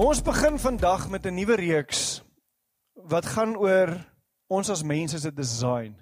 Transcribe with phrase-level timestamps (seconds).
[0.00, 2.24] Ons begin vandag met 'n nuwe reeks
[2.94, 3.90] wat gaan oor
[4.48, 5.92] ons as mense se design.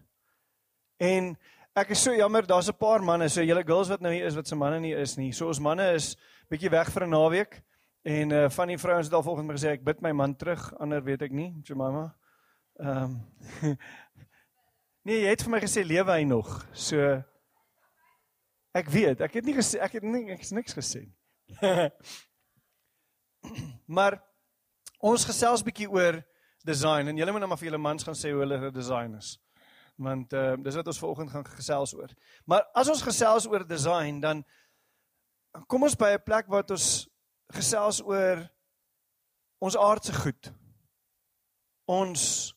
[0.96, 1.38] En
[1.74, 4.34] ek is so jammer, daar's 'n paar manne, so julle girls wat nou hier is
[4.34, 5.32] wat se manne nie is nie.
[5.32, 6.16] So ons manne is
[6.48, 7.62] bietjie weg vir 'n naweek
[8.02, 10.72] en uh van die vrouens het al volgens my gesê ek bid my man terug,
[10.78, 12.14] ander weet ek nie, Jemima.
[12.80, 13.26] Ehm um,
[15.02, 16.66] Nee, jy het vir my gesê lewe hy nog.
[16.72, 17.22] So
[18.74, 21.14] ek weet, ek het nie gesê ek het nie ek het niks gesê nie.
[23.98, 24.18] maar
[24.98, 26.20] ons gesels bietjie oor
[26.66, 29.36] design en julle moet nou maar vir julle mans gaan sê hoe hulle design is.
[29.98, 32.12] Want uh dis wat ons vanoggend gaan gesels oor.
[32.46, 34.44] Maar as ons gesels oor design dan
[35.66, 37.08] kom ons by 'n plek waar ons
[37.54, 38.44] gesels oor
[39.58, 40.52] ons aardse goed.
[41.88, 42.54] Ons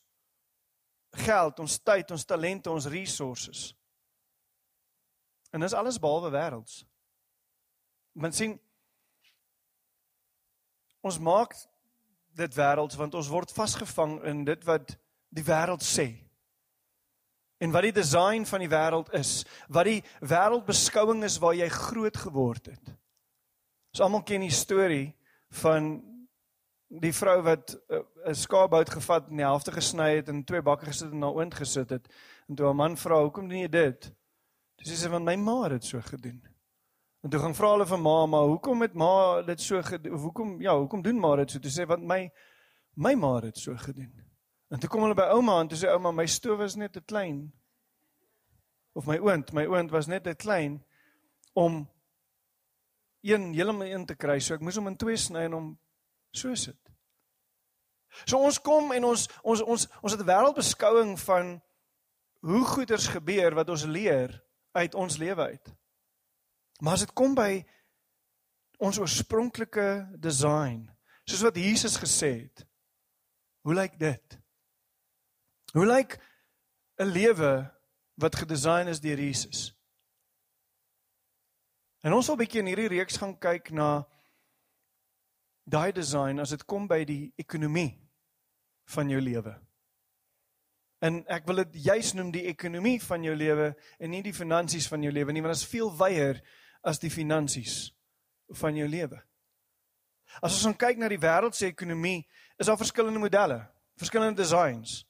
[1.12, 3.72] geld, ons tyd, ons talente, ons resources.
[5.52, 6.84] En dis alles behalwe wêrelds.
[8.12, 8.60] Men sien
[11.02, 11.54] ons maak
[12.38, 14.94] dit wêrelds want ons word vasgevang in dit wat
[15.34, 16.08] die wêreld sê.
[17.62, 22.16] En wat die design van die wêreld is, wat die wêreldbeskouing is waar jy groot
[22.24, 22.94] geword het.
[23.92, 25.12] Ons almal ken die storie
[25.62, 25.92] van
[27.02, 30.86] die vrou wat eh, 'n skaapbout gevat en die helfte gesny het en twee bakke
[30.86, 32.08] gesit en na oond gesit het.
[32.48, 34.12] En toe haar man vra, "Hoekom doen jy dit?"
[34.76, 36.42] Dis sê sy want my ma het dit so gedoen.
[37.22, 40.18] En toe gaan vra hulle vir ma, maar hoekom het ma dit so gedoen?
[40.18, 41.62] Hoekom ja, hoekom doen ma dit so?
[41.62, 42.26] Toe sê want my
[42.98, 44.10] my ma het dit so gedoen.
[44.68, 47.00] En toe kom hulle by ouma en toe sê ouma, my stoof was net te
[47.00, 47.44] klein.
[48.98, 50.80] Of my oond, my oond was net te klein
[51.52, 51.84] om
[53.22, 54.40] een heeltemal in te kry.
[54.40, 55.68] So ek moes hom in twee sny en hom
[56.34, 56.78] so sit.
[58.24, 61.62] So ons kom en ons ons ons ons het 'n wêreldbeskouing van
[62.42, 65.72] hoe goeders gebeur wat ons leer uit ons lewe uit.
[66.80, 67.64] Maar as dit kom by
[68.82, 70.88] ons oorspronklike design,
[71.24, 72.64] soos wat Jesus gesê het,
[73.62, 74.38] hoe lyk dit?
[75.72, 76.18] Hoe lyk
[76.98, 77.70] 'n lewe
[78.14, 79.72] wat gedesign is deur Jesus?
[82.02, 84.06] En ons wil 'n bietjie in hierdie reeks gaan kyk na
[85.64, 88.02] daai design as dit kom by die ekonomie
[88.84, 89.54] van jou lewe.
[91.02, 94.88] En ek wil dit juis noem die ekonomie van jou lewe en nie die finansies
[94.88, 96.42] van jou lewe nie, want dit is veel wyeer
[96.82, 97.92] as die finansies
[98.58, 99.22] van jou lewe.
[100.40, 102.22] As ons kyk na die wêreldse ekonomie,
[102.58, 103.60] is daar verskillende modelle,
[104.00, 105.02] verskillende designs.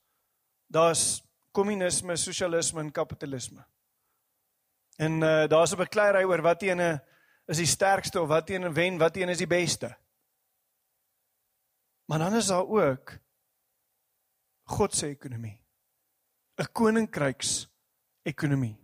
[0.73, 1.23] Daar's
[1.53, 3.65] kommunisme, sosialisme en kapitalisme.
[4.99, 7.03] En uh daar's 'n bekleierery oor wat ene
[7.47, 9.97] is die sterkste of wat ene wen, wat ene is die beste.
[12.07, 13.19] Maar dan is daar ook
[14.65, 15.61] God se ekonomie.
[16.57, 17.69] 'n Koninkryks
[18.23, 18.79] ekonomie.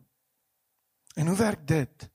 [1.15, 2.11] En hoe werk dit?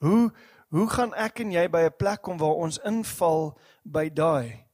[0.00, 0.32] Hoe
[0.70, 4.66] hoe gaan ek en jy by 'n plek kom waar ons inval by daai?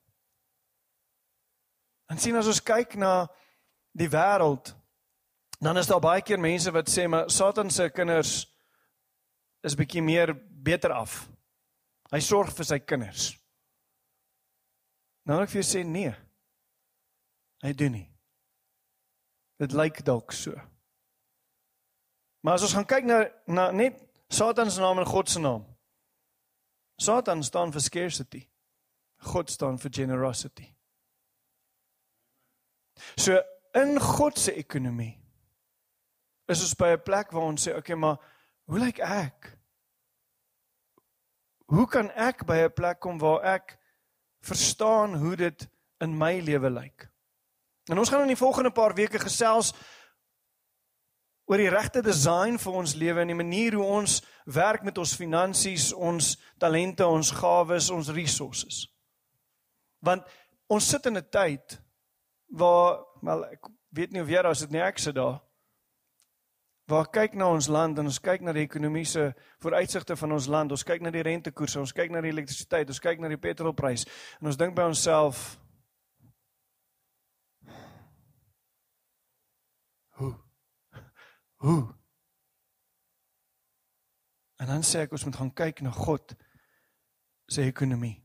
[2.07, 3.27] En sien as ons kyk na
[3.97, 4.75] die wêreld,
[5.59, 8.47] dan is daar baie keer mense wat sê maar Satan se kinders
[9.63, 11.29] is bietjie meer beter af.
[12.13, 13.33] Hy sorg vir sy kinders.
[15.27, 16.15] Nou ek vir jou sê nee.
[17.65, 18.07] Hy doen nie.
[19.59, 20.55] Dit lyk dalk so.
[22.45, 25.65] Maar as ons gaan kyk na na net Satan se naam en God se naam.
[26.97, 28.43] Satan staan vir scarcity.
[29.17, 30.75] God staan vir generosity.
[33.17, 33.41] So
[33.75, 35.19] in God se ekonomie
[36.49, 38.19] is ons by 'n plek waar ons sê, "Oké, okay, maar
[38.65, 39.59] hoe lyk ek?
[41.67, 43.79] Hoe kan ek by 'n plek kom waar ek
[44.41, 45.69] verstaan hoe dit
[46.01, 47.11] in my lewe lyk?"
[47.91, 49.73] En ons gaan in die volgende paar weke gesels
[51.47, 54.19] oor die regte design vir ons lewe en die manier hoe ons
[54.51, 58.87] werk met ons finansies, ons talente, ons gawes, ons resources.
[60.03, 60.27] Want
[60.67, 61.81] ons sit in 'n tyd
[62.51, 65.41] waar wel ek weet nie of jy daar is nie ek sit daar.
[66.87, 70.71] Waar kyk na ons land en ons kyk na die ekonomiese vooruitsigte van ons land.
[70.71, 74.07] Ons kyk na die rentekoerse, ons kyk na die elektrisiteit, ons kyk na die petrolprys
[74.41, 75.59] en ons dink by onsself
[81.57, 81.95] Hoe?
[84.57, 86.35] En dan sê ek ons moet gaan kyk na God
[87.49, 88.17] se ekonomie.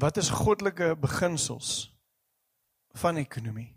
[0.00, 1.92] Wat is goddelike beginsels
[2.96, 3.70] van ekonomie?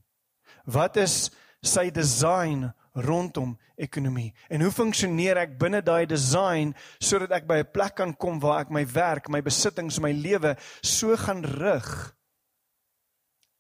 [0.66, 1.30] Wat is
[1.66, 4.32] sy design rondom ekonomie?
[4.48, 6.72] En hoe funksioneer ek binne daai design
[7.04, 10.56] sodat ek by 'n plek kan kom waar ek my werk, my besittings, my lewe
[10.82, 12.16] so gaan rig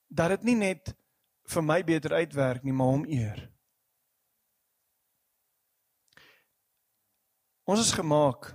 [0.07, 0.95] dat dit nie net
[1.45, 3.41] vir my beter uitwerk nie, maar hom eer.
[7.65, 8.51] Ons is gemaak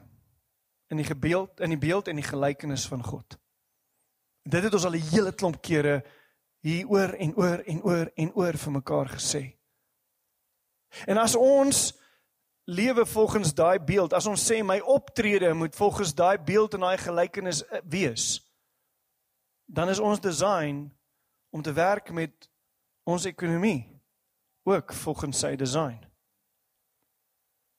[0.90, 3.38] in die gebeeld in die beeld en die gelykenis van God.
[4.42, 6.02] Dit het ons al 'n hele klomp kere
[6.60, 9.56] hier oor en oor en oor en oor vir mekaar gesê.
[11.06, 11.94] En as ons
[12.64, 16.98] lewe volgens daai beeld, as ons sê my optrede moet volgens daai beeld en daai
[16.98, 18.50] gelykenis wees,
[19.66, 20.90] dan is ons design
[21.50, 22.49] om te werk met
[23.10, 24.00] ons ekonomie
[24.68, 26.00] ook volgens sy design.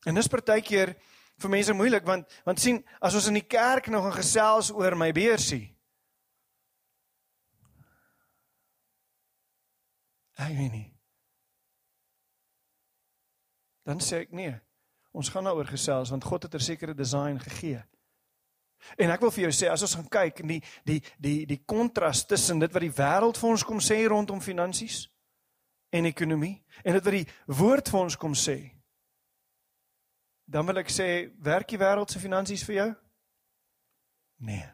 [0.06, 0.96] En dis partykeer
[1.42, 4.96] vir mense moeilik want want sien as ons in die kerk nog 'n gesels oor
[4.96, 5.78] my beursie.
[10.38, 10.94] Ek weet nie.
[13.84, 14.56] Dan sê ek nee.
[15.12, 17.84] Ons gaan daaroor gesels want God het 'n sekere design gegee.
[18.98, 21.64] En ek wil vir jou sê as ons gaan kyk in die die die die
[21.66, 25.11] kontras tussen dit wat die wêreld vir ons kom sê rondom finansies
[25.92, 28.82] en ekonomie en dit wat die woord vir ons kom sê
[30.52, 31.08] dan wil ek sê
[31.44, 32.88] werk die wêreld se finansies vir jou?
[34.44, 34.66] Nee.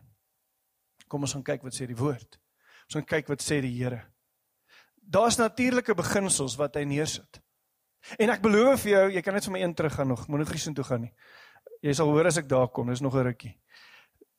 [1.07, 2.39] Kom ons gaan kyk wat sê die woord.
[2.87, 3.99] Ons gaan kyk wat sê die Here.
[4.97, 7.39] Daar's natuurlike beginsels wat hy neersit.
[8.17, 10.67] En ek beloof vir jou, jy kan net vir my een teruggaan nog, moenie gies
[10.75, 11.13] toe gaan nie.
[11.85, 13.53] Jy sal hoor as ek daar kom, dis nog 'n rukkie.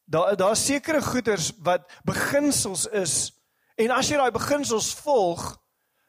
[0.09, 3.33] Daar daar's sekere goeders wat beginsels is
[3.77, 5.59] en as jy daai beginsels volg,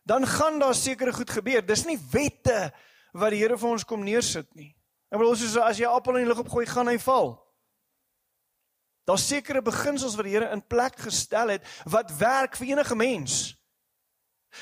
[0.09, 1.61] dan gaan daar sekere goed gebeur.
[1.65, 2.71] Dis nie wette
[3.13, 4.71] wat die Here vir ons kom neersit nie.
[5.09, 7.37] Ek bedoel soos as jy 'n appel in die lug opgooi, gaan hy val.
[9.05, 13.55] Daar's sekere beginsels wat die Here in plek gestel het wat werk vir enige mens.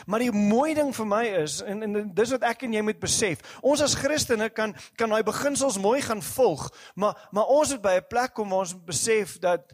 [0.06, 3.00] Maar die mooi ding vir my is en, en dis wat ek en jy moet
[3.00, 3.40] besef.
[3.64, 7.96] Ons as Christene kan kan daai beginsels mooi gaan volg, maar maar ons het by
[8.00, 9.74] 'n plek kom waar ons besef dat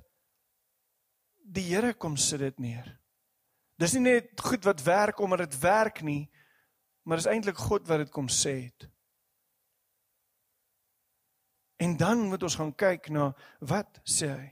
[1.43, 3.02] die Here kom sit dit neer.
[3.81, 6.29] Dis nie net goed wat werk omdat dit werk nie,
[7.03, 8.89] maar dis eintlik God wat dit kom sê het.
[11.83, 14.49] En dan moet ons gaan kyk na wat sê hy.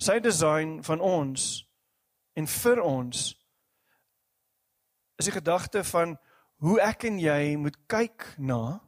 [0.00, 1.64] Sy design van ons
[2.36, 3.26] en vir ons
[5.16, 6.16] is die gedagte van
[6.64, 8.78] hoe ek en jy moet kyk na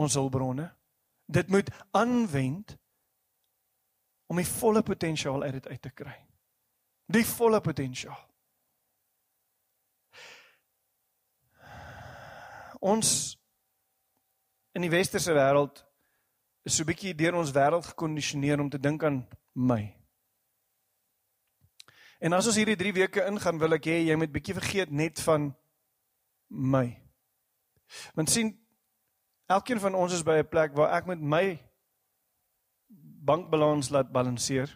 [0.00, 0.68] ons hulpbronne.
[1.32, 2.76] Dit moet aanwend
[4.32, 6.16] om die volle potensiaal uit dit uit te kry.
[7.12, 8.18] Die volle potensiaal.
[12.82, 13.38] Ons
[14.74, 15.82] in die westerse wêreld
[16.66, 19.20] is so bietjie deur ons wêreld gekondisioneer om te dink aan
[19.52, 19.82] my.
[22.22, 25.20] En as ons hierdie 3 weke ingaan, wil ek hê jy moet bietjie vergeet net
[25.26, 25.50] van
[26.48, 26.86] my.
[28.16, 28.52] Want sien
[29.50, 31.58] elkeen van ons is by 'n plek waar ek met my
[33.26, 34.70] bankbalans laat balanseer.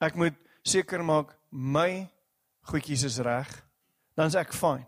[0.00, 0.34] Ek moet
[0.66, 2.06] seker maak my
[2.66, 3.48] goedjies is reg,
[4.18, 4.86] dan is ek fine.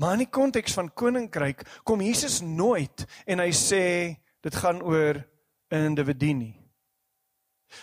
[0.00, 3.84] Maar in die konteks van koninkryk kom Jesus nooit en hy sê
[4.40, 5.20] dit gaan oor
[5.70, 6.56] 'n individu nie.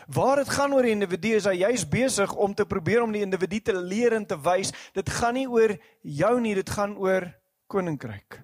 [0.07, 3.21] Waar dit gaan oor die individu is hy juis besig om te probeer om die
[3.21, 7.29] individu te leer en te wys dit gaan nie oor jou nie, dit gaan oor
[7.67, 8.41] koninkryk.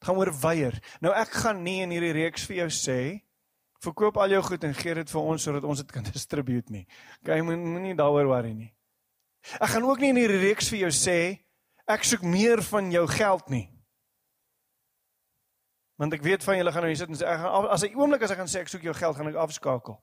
[0.00, 0.80] Dit gaan oor weier.
[1.00, 3.25] Nou ek gaan nie in hierdie reeks vir jou sê
[3.86, 6.84] verkoop al jou goed en gee dit vir ons sodat ons dit kan distribute nie.
[7.22, 8.72] Okay, moenie daaroor worry nie.
[9.60, 11.18] Ek gaan ook nie in hierdie reeks vir jou sê
[11.86, 13.66] ek soek meer van jou geld nie.
[15.96, 17.94] Want ek weet van julle gaan nou hier sit en sê ek gaan as 'n
[17.96, 20.00] oomblik as ek gaan sê ek soek jou geld gaan ek afskakel.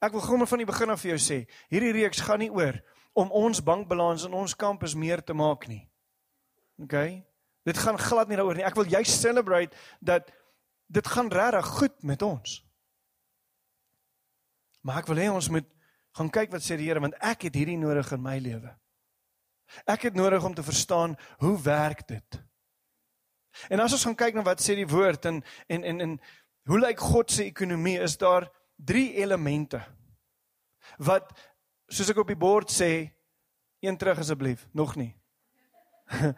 [0.00, 2.80] Ek wil gou van die begin af vir jou sê, hierdie reeks gaan nie oor
[3.12, 5.90] om ons bankbalans in ons kampus meer te maak nie.
[6.80, 7.22] OK?
[7.68, 8.64] Dit gaan glad nie daaroor nie.
[8.64, 10.30] Ek wil jy celebrate dat
[10.88, 12.69] dit gaan regtig goed met ons.
[14.86, 15.66] Maar ek wil hê ons moet
[16.16, 18.72] gaan kyk wat sê die Here want ek het hierdie nodig in my lewe.
[19.86, 22.40] Ek het nodig om te verstaan hoe werk dit.
[23.70, 26.18] En as ons gaan kyk na wat sê die woord en en en en
[26.70, 29.80] hoe lyk God se ekonomie is daar drie elemente
[30.98, 31.32] wat
[31.90, 33.10] soos ek op die bord sê
[33.82, 35.12] een terug asseblief nog nie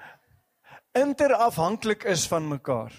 [1.05, 2.93] interafhanklik is van mekaar.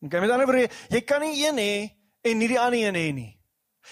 [0.00, 1.74] OK met ander woorde jy kan nie een hê
[2.30, 3.39] en nie die ander een hê nie.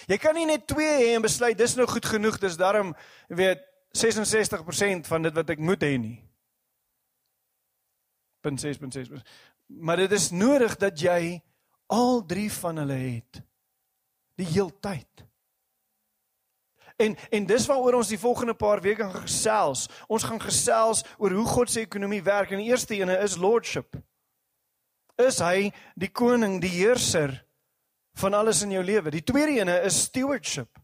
[0.07, 2.93] Jy kan nie net twee hê en besluit dis nou goed genoeg dis daarom
[3.27, 3.65] weet
[3.97, 6.17] 66% van dit wat ek moet hê nie.
[8.45, 9.21] 0.6.6.
[9.67, 11.39] Maar dit is nodig dat jy
[11.89, 13.41] al drie van hulle het
[14.39, 15.25] die heeltyd.
[16.99, 19.87] En en dis waaroor ons die volgende paar weke gaan gesels.
[20.07, 23.97] Ons gaan gesels oor hoe God se ekonomie werk en die eerste ene is lordship.
[25.19, 27.33] Is hy die koning, die heerser
[28.19, 29.11] van alles in jou lewe?
[29.11, 30.79] Die tweede ene is stewardship.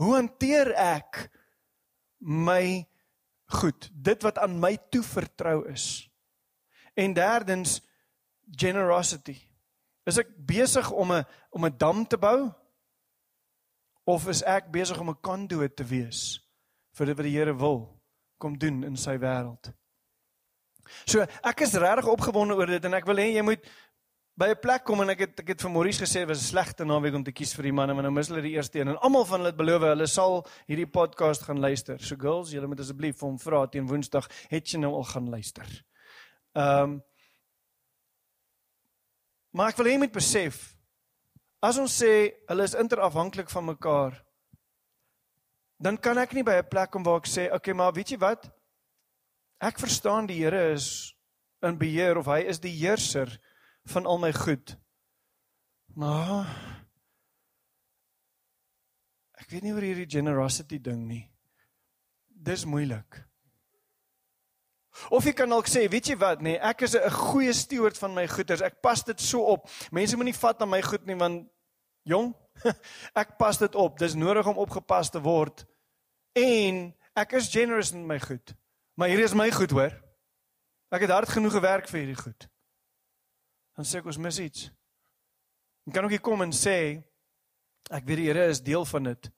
[0.00, 1.26] Hoe hanteer ek
[2.20, 2.86] my
[3.60, 6.08] goed, dit wat aan my toevertrou is.
[6.96, 7.80] En derdens
[8.50, 9.36] generosity.
[10.06, 12.52] Is ek besig om 'n om 'n dam te bou?
[14.04, 16.40] Of is ek besig om 'n conduit te wees
[16.92, 18.02] vir wat die Here wil
[18.38, 19.72] kom doen in sy wêreld?
[21.04, 23.66] So ek is regtig opgewonde oor dit en ek wil hê jy moet
[24.36, 26.84] by 'n plek kom en ek het ek het vir Maurice gesê was 'n slegte
[26.84, 28.98] naweek om te kies vir die manne want nou mis hulle die eerste een en
[28.98, 31.98] almal van hulle het beloof hulle sal hierdie podcast gaan luister.
[31.98, 35.30] So girls, julle moet asseblief vir hom vra teen Woensdag het jy nou al gaan
[35.30, 35.66] luister.
[36.54, 37.02] Ehm um,
[39.56, 40.56] Maar ek wil hê jy moet besef
[41.64, 42.10] as ons sê
[42.50, 44.18] hulle is interafhanklik van mekaar
[45.80, 48.18] dan kan ek nie by 'n plek kom waar ek sê okay maar weet jy
[48.20, 48.44] wat
[49.60, 51.14] ek verstaan die Here is
[51.62, 53.32] in beheer of hy is die heerser
[53.86, 54.76] van al my goed.
[55.94, 56.48] Maar
[59.40, 61.22] ek weet nie oor hierdie generosity ding nie.
[62.26, 63.22] Dis moeilik.
[65.12, 68.14] Of jy kan dalk sê, weet jy wat, nee, ek is 'n goeie steward van
[68.14, 68.64] my goederes.
[68.64, 69.68] Ek pas dit so op.
[69.92, 71.46] Mense moenie vat aan my goed nie want
[72.02, 72.34] jong,
[73.22, 73.98] ek pas dit op.
[73.98, 75.64] Dis nodig om opgepas te word.
[76.34, 78.54] En ek is generous in my goed.
[78.96, 79.92] Maar hier is my goed, hoor.
[80.90, 82.48] Ek het hard genoeg gewerk vir hierdie goed
[83.76, 84.68] dan sê ek ons mis iets.
[85.86, 87.02] Jy kan ook hier kom en sê
[87.92, 89.28] ek weet die Here is deel van dit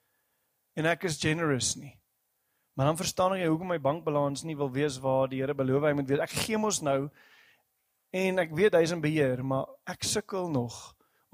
[0.78, 1.92] en ek is generous nie.
[2.78, 5.92] Maar dan verstaan jy hoekom my bankbalans nie wil wees waar die Here beloof hy
[5.98, 6.22] moet wees.
[6.22, 7.10] Ek gee mos nou
[8.14, 10.78] en ek weet hy is in beheer, maar ek sukkel nog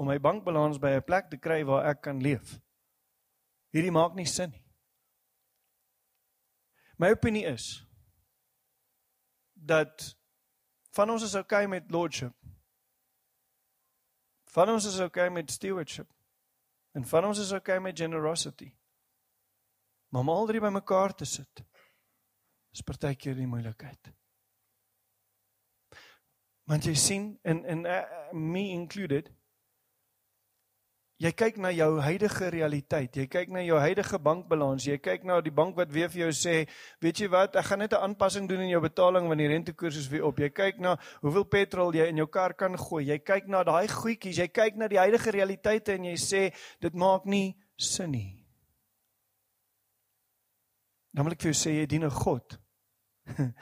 [0.01, 2.59] om my bankbalans by 'n plek te kry waar ek kan leef.
[3.71, 4.65] Hierdie maak nie sin nie.
[6.99, 7.85] My opinie is
[9.55, 10.17] dat
[10.95, 12.35] van ons is okay met lordship.
[14.55, 16.11] Van ons is okay met stewardship.
[16.95, 18.71] En van ons is okay met generosity.
[20.09, 21.65] Maar om al drie bymekaar te sit
[22.75, 24.11] is partykeer die moeilikheid.
[26.71, 28.01] Want jy sien in in uh,
[28.33, 29.31] me included
[31.23, 33.15] Jy kyk na jou huidige realiteit.
[33.15, 34.83] Jy kyk na jou huidige bankbalans.
[34.83, 36.55] Jy kyk na die bank wat weer vir jou sê,
[37.03, 39.97] weet jy wat, ek gaan net 'n aanpassing doen in jou betaling wanneer die rentekoers
[39.97, 40.39] is weer op.
[40.39, 43.05] Jy kyk na hoeveel petrol jy in jou kar kan gooi.
[43.07, 44.39] Jy kyk na daai goedjies.
[44.39, 48.45] Jy kyk na die huidige realiteite en jy sê dit maak nie sin nie.
[51.13, 52.59] Dan wil ek vir jou sê jy dien 'n God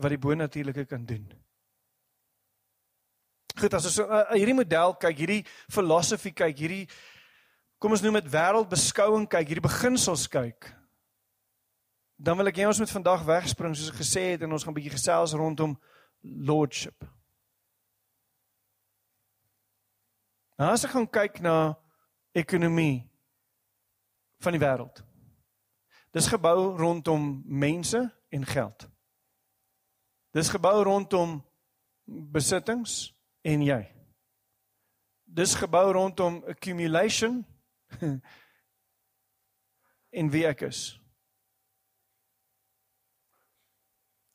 [0.00, 1.43] wat die bonatuurlike kan doen.
[3.54, 6.86] Goed, as ons uh, hierdie model kyk, hierdie filosofie kyk, hierdie
[7.78, 10.72] kom ons noem dit wêreldbeskouing kyk, hierdie beginsels kyk.
[12.18, 14.74] Dan wil ek hê ons moet vandag wegspring soos ek gesê het en ons gaan
[14.74, 15.76] 'n bietjie gesels rondom
[16.22, 17.04] lordship.
[20.58, 21.76] Nou as ek gaan kyk na
[22.34, 23.06] ekonomie
[24.40, 25.02] van die wêreld.
[26.10, 28.88] Dis gebou rondom mense en geld.
[30.32, 31.42] Dis gebou rondom
[32.06, 33.13] besittings
[33.44, 33.82] en jy.
[35.24, 37.42] Dis gebou rondom accumulation
[40.18, 40.82] en wie ek is.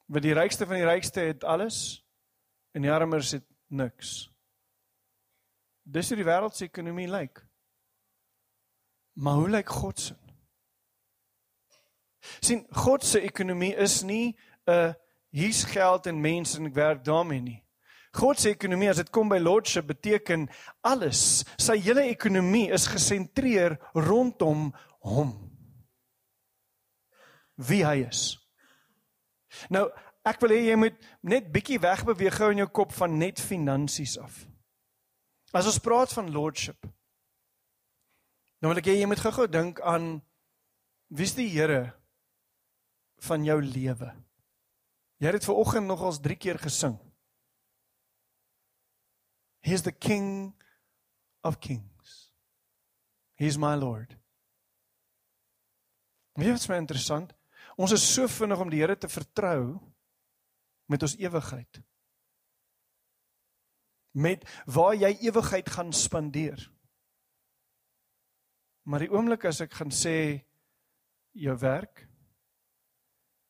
[0.10, 2.00] Want die rykste van die rykste het alles
[2.74, 4.30] en die armes het niks.
[5.90, 7.42] Dis hoe die wêreld se ekonomie lyk.
[9.20, 10.18] Maar hoe lyk God se?
[12.40, 14.36] sien God se ekonomie is nie
[14.68, 14.96] 'n
[15.30, 17.64] hier's geld en mense en ek werk daarmee nie.
[18.16, 20.48] God se ekonomie as dit kom by lordship beteken
[20.86, 21.44] alles.
[21.62, 24.70] Sy hele ekonomie is gesentreer rondom
[25.06, 25.34] hom.
[27.60, 28.40] Wie hy is.
[29.70, 29.88] Nou,
[30.26, 34.18] ek wil hê jy moet net bietjie wegbeweeg gou in jou kop van net finansies
[34.22, 34.46] af.
[35.54, 36.78] As ons praat van lordship,
[38.60, 40.20] dan wil ek hê jy moet gou-gou dink aan
[41.10, 41.94] wie's die Here
[43.26, 44.12] van jou lewe.
[45.20, 46.96] Jy het dit ver oggend nogals 3 keer gesing.
[49.62, 50.54] He's the King
[51.44, 52.32] of Kings.
[53.36, 54.16] He's my Lord.
[56.36, 57.34] Weet wat is my interessant?
[57.80, 59.80] Ons is so vinnig om die Here te vertrou
[60.92, 61.82] met ons ewigheid.
[64.16, 66.64] Met waar jy ewigheid gaan spandeer.
[68.90, 70.42] Maar die oomblik as ek gaan sê
[71.38, 72.08] jou werk,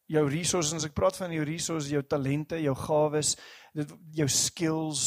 [0.09, 3.35] jou resources, ek praat van jou resources, jou talente, jou gawes,
[3.77, 5.03] dit jou skills,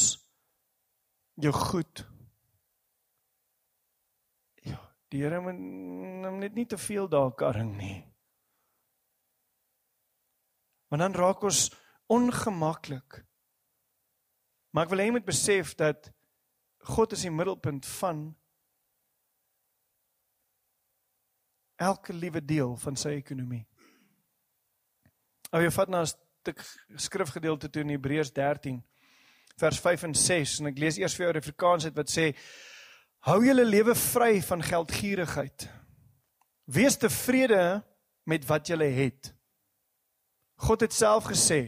[1.41, 2.03] jou goed.
[4.63, 5.59] Ja, die Here moet
[6.39, 8.03] net nie te veel daar karring nie.
[10.93, 11.71] Want dan raak ons
[12.05, 13.23] ongemaklik.
[14.73, 16.11] Maar ek wil hê jy moet besef dat
[16.93, 18.25] God is die middelpunt van
[21.81, 23.63] elke liewe deel van sy ekonomie.
[25.53, 26.61] Ou jy vat na 'n stuk
[26.97, 28.81] skrifgedeelte toe in Hebreërs 13
[29.61, 32.31] vers 5 en 6 en ek lees eers vir jou Afrikaans uit wat sê
[33.27, 35.67] hou julle lewe vry van geldgierigheid.
[36.65, 37.83] Wees tevrede
[38.25, 39.33] met wat julle het.
[40.63, 41.61] God het self gesê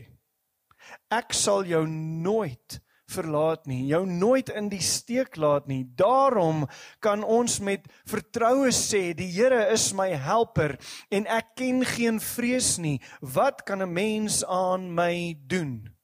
[1.10, 5.84] ek sal jou nooit verlaat nie, jou nooit in die steek laat nie.
[5.98, 6.66] Daarom
[7.04, 10.76] kan ons met vertroue sê die Here is my helper
[11.14, 13.00] en ek ken geen vrees nie.
[13.22, 15.95] Wat kan 'n mens aan my doen?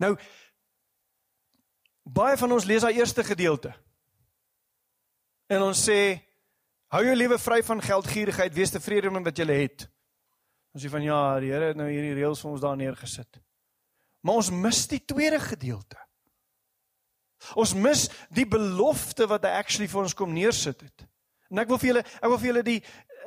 [0.00, 0.14] Nou
[2.10, 3.72] baie van ons lees daai eerste gedeelte.
[5.50, 6.18] En ons sê
[6.94, 9.86] hou jou lewe vry van geldgierigheid, wees tevrede met wat jy het.
[10.74, 13.40] Ons sê van ja, die Here het nou hierdie reëls vir ons daar neergesit.
[14.22, 15.98] Maar ons mis die tweede gedeelte.
[17.58, 21.06] Ons mis die belofte wat hy actually vir ons kom neersit het.
[21.50, 22.80] En ek wil vir julle ek wil vir julle die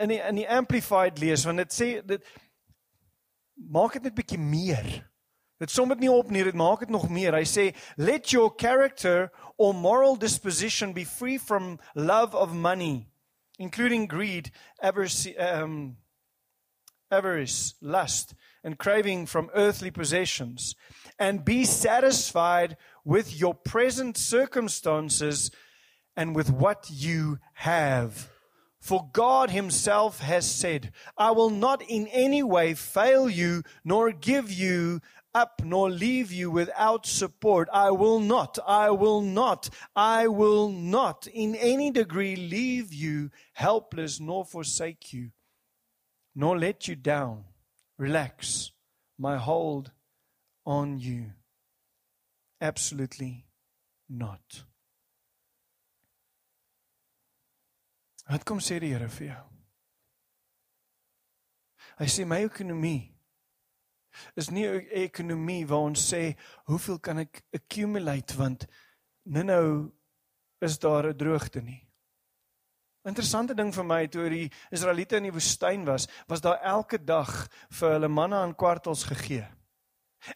[0.03, 2.29] in die in die amplified lees want dit sê dit
[3.73, 4.87] maak dit net bietjie meer.
[5.63, 7.37] Dit som dit nie op nie, dit maak dit nog meer.
[7.39, 13.07] Hy sê let your character or moral disposition be free from love of money
[13.59, 14.51] including greed,
[14.81, 15.97] avarice, um,
[17.11, 20.75] avarice, lust and craving from earthly possessions,
[21.19, 25.51] and be satisfied with your present circumstances
[26.15, 28.29] and with what you have.
[28.79, 34.51] For God Himself has said, I will not in any way fail you, nor give
[34.51, 35.01] you
[35.33, 37.69] up, nor leave you without support.
[37.73, 44.19] I will not, I will not, I will not in any degree leave you helpless,
[44.19, 45.31] nor forsake you,
[46.35, 47.45] nor let you down
[47.97, 48.71] relax
[49.17, 49.91] my hold
[50.65, 51.31] on you.
[52.61, 53.45] Absolutely
[54.09, 54.63] not.
[58.29, 59.41] Wat kom sê die Here vir jou?
[61.99, 63.12] Hy sê my ekonomie
[64.35, 68.67] is nie 'n ekonomie waar ons sê hoeveel kan ek accumulate want
[69.23, 69.91] nou-nou
[70.61, 71.87] is daar 'n droogte nie.
[73.03, 77.49] Interessante ding vir my toe die Israeliete in die woestyn was, was daar elke dag
[77.69, 79.47] vir hulle manne aan kwartels gegee.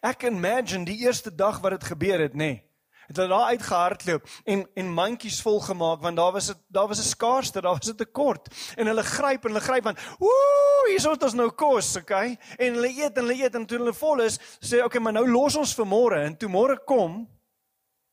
[0.02, 2.36] Ek imagine die eerste dag wat dit gebeur het, nê.
[2.36, 2.67] Nee,
[3.08, 7.00] het hulle daar uitgehardloop en en mandjies vol gemaak want daar was dit daar was
[7.00, 10.96] 'n skaarste, daar was 'n tekort en hulle gryp en hulle gryp van ooh, hier
[10.96, 12.38] is ons nou kos, okay?
[12.58, 15.28] En hulle eet en hulle eet en toe hulle vol is, sê okay, maar nou
[15.28, 17.28] los ons vir môre en toe môre kom,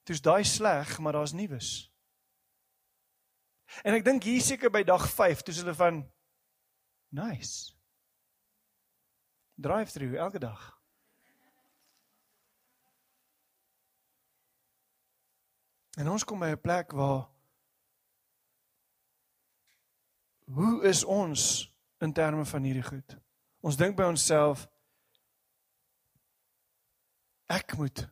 [0.03, 1.91] toe's daai sleg, maar daar's nuus.
[3.83, 6.11] En ek dink hier seker by dag 5, toe hulle van
[7.11, 7.73] nice.
[9.55, 10.74] Drive through elke dag.
[15.95, 17.29] En ons kom by 'n plek waar
[20.45, 23.17] hoe is ons in terme van hierdie goed?
[23.59, 24.67] Ons dink by onsself
[27.45, 28.07] ek moet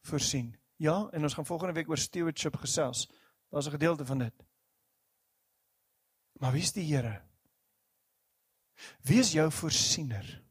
[0.00, 0.56] voorsien.
[0.76, 3.06] Ja, en ons gaan volgende week oor stewardship gesels.
[3.50, 4.44] Daar's 'n gedeelte van dit.
[6.32, 7.22] Maar wie is die Here?
[9.02, 10.42] Wie is jou voorsiener?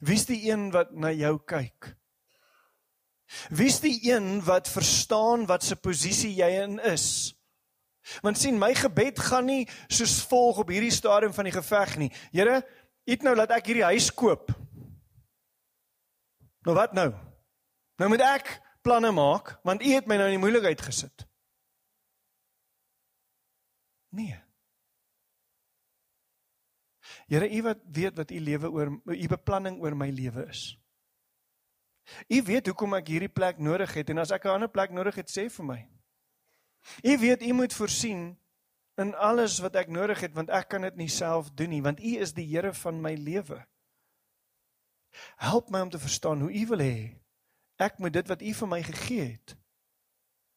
[0.00, 1.96] Wie is die een wat na jou kyk?
[3.50, 7.34] Wie is die een wat verstaan wat se posisie jy in is?
[8.22, 12.10] Want sien, my gebed gaan nie soos volg op hierdie stadium van die geveg nie.
[12.30, 12.60] Here,
[13.04, 14.52] eet nou laat ek hierdie huis koop.
[16.66, 17.10] Nou wat nou?
[17.98, 21.26] Nou moet ek planne maak want u het my nou in die moeilikheid gesit.
[24.16, 24.36] Nee.
[27.26, 30.76] Here, U wat weet wat U lewe oor U beplanning oor my lewe is.
[32.28, 35.14] U weet hoekom ek hierdie plek nodig het en as ek 'n ander plek nodig
[35.14, 35.80] het, sê vir my.
[37.02, 38.38] U weet U moet voorsien
[38.96, 42.00] in alles wat ek nodig het want ek kan dit nie self doen nie want
[42.00, 43.66] U is die Here van my lewe.
[45.36, 46.98] Help my om te verstaan hoe U wil hê
[47.76, 49.56] ek moet dit wat U vir my gegee het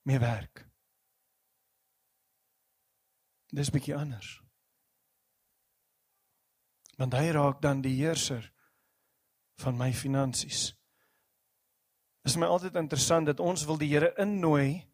[0.08, 0.70] mee werk.
[3.52, 4.40] Dis bietjie anders.
[6.98, 8.52] Want hy raak dan die heerser
[9.60, 10.79] van my finansies.
[12.22, 14.86] Dit is my altyd interessant dat ons wil die Here innooi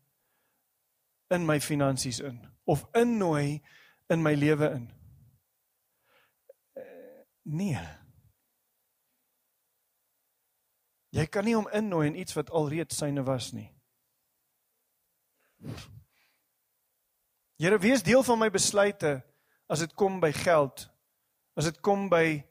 [1.33, 3.61] in my finansies in of innooi
[4.09, 4.85] in my lewe in.
[6.77, 6.83] Uh,
[7.43, 7.79] nee.
[11.15, 13.69] Jy kan nie hom innooi in iets wat alreeds syne was nie.
[17.55, 19.21] Here, wees deel van my besluite
[19.71, 20.89] as dit kom by geld.
[21.55, 22.43] As dit kom by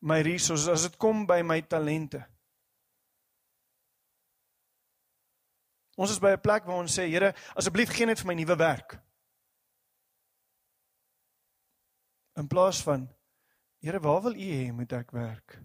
[0.00, 2.22] my resources, as dit kom by my talente.
[5.96, 8.56] Ons is by 'n plek waar ons sê, Here, asseblief gee net vir my nuwe
[8.56, 8.98] werk.
[12.36, 13.08] In plaas van
[13.80, 15.58] Here, waar wil U hê moet ek werk?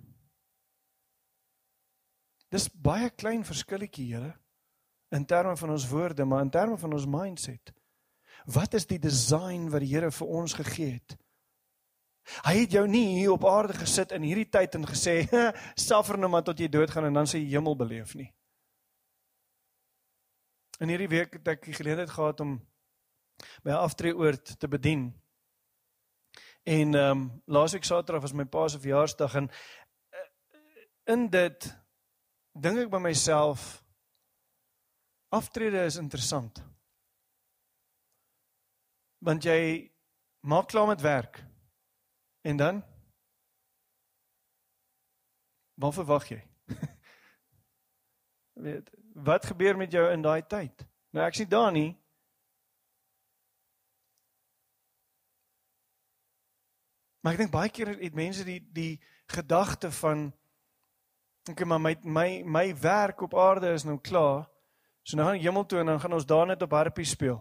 [2.50, 4.40] Dis baie klein verskilletjie, Here,
[5.12, 7.74] in terme van ons woorde, maar in terme van ons mindset.
[8.46, 11.18] Wat is die design wat die Here vir ons gegee het?
[12.46, 15.28] Hy het jou nie hier op aarde gesit in hierdie tyd en gesê,
[15.76, 18.32] "Suffer nou maar tot jy doodgaan en dan sê jy hemel beleef nie."
[20.82, 22.56] In hierdie week het ek die geleentheid gehad om
[23.62, 25.04] by 'n aftreeoord te bedien.
[26.64, 30.26] En ehm um, laasweek Saterdag was my pa se verjaarsdag en uh,
[31.14, 31.78] in dit
[32.54, 33.84] dink ek by myself
[35.30, 36.64] aftrede is interessant.
[39.22, 39.92] Want jy
[40.40, 41.44] maak klaar met werk.
[42.42, 42.84] En dan
[45.82, 46.38] Wat verwag jy?
[48.66, 50.86] Weet, wat gebeur met jou in daai tyd?
[51.12, 51.92] Nou ek sien daar nie.
[57.22, 60.32] Maar ek dink baie keer het mense die die gedagte van
[61.50, 64.48] okay, maar my my my werk op aarde is nou klaar.
[65.04, 67.40] So nou gaan ek hemel toe en dan gaan ons daar net op harpie speel.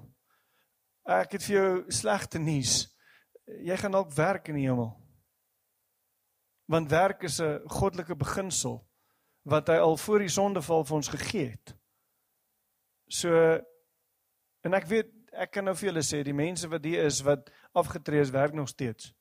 [1.05, 2.85] Ek het vir jou slegte nuus.
[3.47, 4.93] Jy gaan dalk werk in die hemel.
[6.71, 8.90] Want werk is 'n goddelike beginsel
[9.43, 11.75] wat hy al voor die sondeval vir ons gegee het.
[13.11, 13.33] So
[14.67, 17.49] en ek weet ek kan nou vir julle sê die mense wat hier is wat
[17.77, 19.13] afgetree is werk nog steeds.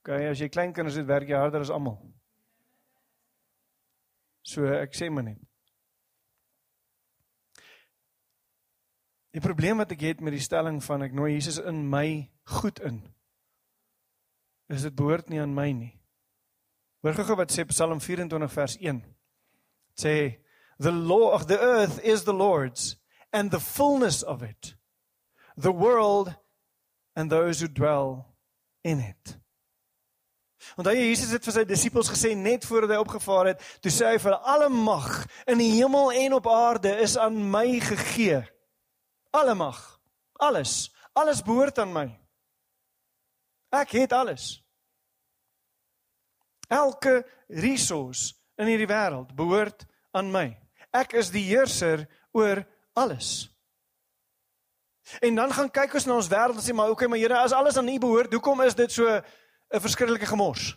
[0.00, 1.98] OK, as jy klein kinders het werk jy harder as almal.
[4.46, 5.42] So ek sê maar net.
[9.36, 12.80] Die probleem wat ek het met die stelling van ek nooi Jesus in my goed
[12.80, 13.02] in
[14.72, 15.92] is dit behoort nie aan my nie.
[17.04, 18.98] Hoor gou wat sê Psalm 24 vers 1
[19.98, 20.38] sê
[20.78, 22.96] the law of the earth is the lord's
[23.32, 24.74] and the fullness of it
[25.56, 26.34] the world
[27.16, 28.34] and those who dwell
[28.84, 29.38] in it
[30.76, 34.12] Want hy Jesus het vir sy disippels gesê net voordat hy opgevaar het, toe sê
[34.12, 35.08] hy vir alle mag
[35.50, 38.40] in die hemel en op aarde is aan my gegee.
[39.34, 39.78] Alle mag,
[40.42, 42.06] alles, alles behoort aan my.
[43.74, 44.58] Ek het alles.
[46.68, 50.48] Elke resource in hierdie wêreld behoort aan my.
[50.94, 52.64] Ek is die heerser oor
[52.98, 53.48] alles.
[55.24, 57.54] En dan gaan kyk ons na ons wêreld en sê maar okay, maar Here, as
[57.56, 60.76] alles aan U behoort, hoekom is dit so 'n verskriklike gemors?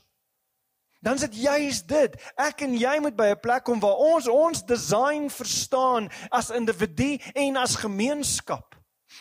[1.02, 2.16] Dan is dit juis dit.
[2.38, 7.18] Ek en jy moet by 'n plek kom waar ons ons design verstaan as individu
[7.34, 8.76] en as gemeenskap.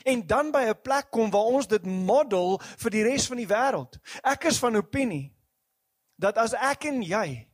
[0.04, 3.48] En dan by 'n plek kom waar ons dit model vir die res van die
[3.48, 3.98] wêreld.
[4.22, 5.32] Ek is van opinie
[6.16, 7.49] dat as ek en jy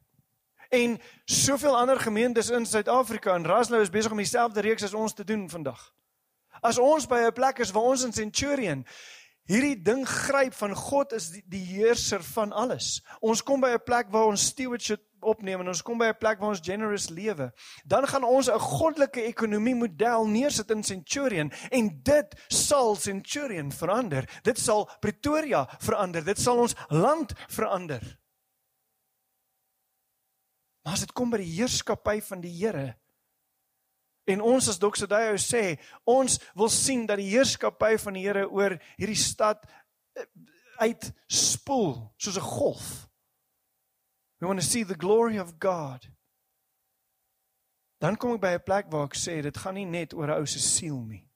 [0.69, 5.15] en soveel ander gemeentes in Suid-Afrika en Raslou is besig om dieselfde reeks as ons
[5.15, 5.93] te doen vandag.
[6.61, 8.87] As ons by 'n plek is waar ons in Centurion
[9.47, 13.01] hierdie ding gryp van God is die, die heerser van alles.
[13.21, 16.41] Ons kom by 'n plek waar ons stewardship opneem en ons kom by 'n plek
[16.41, 17.53] waar ons generous lewe.
[17.85, 24.25] Dan gaan ons 'n goddelike ekonomie model neersit in Centurion en dit sal Centurion verander.
[24.43, 26.25] Dit sal Pretoria verander.
[26.25, 28.19] Dit sal ons land verander.
[30.87, 32.93] Maar as dit kom by die heerskappy van die Here
[34.31, 38.77] en ons as Doxodeo sê, ons wil sien dat die heerskappy van die Here oor
[38.95, 39.67] hierdie stad
[40.15, 40.27] eh,
[40.79, 42.87] uitspoel soos 'n golf.
[44.39, 46.07] We want to see the glory of God.
[47.99, 50.39] Dan kom ek by 'n plek waar ek sê dit gaan nie net oor 'n
[50.39, 51.27] ou se siel nie.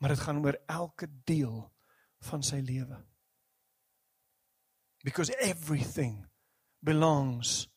[0.00, 1.70] Maar dit gaan oor elke deel
[2.18, 2.98] van sy lewe.
[5.04, 6.26] Because everything
[6.82, 7.71] belongs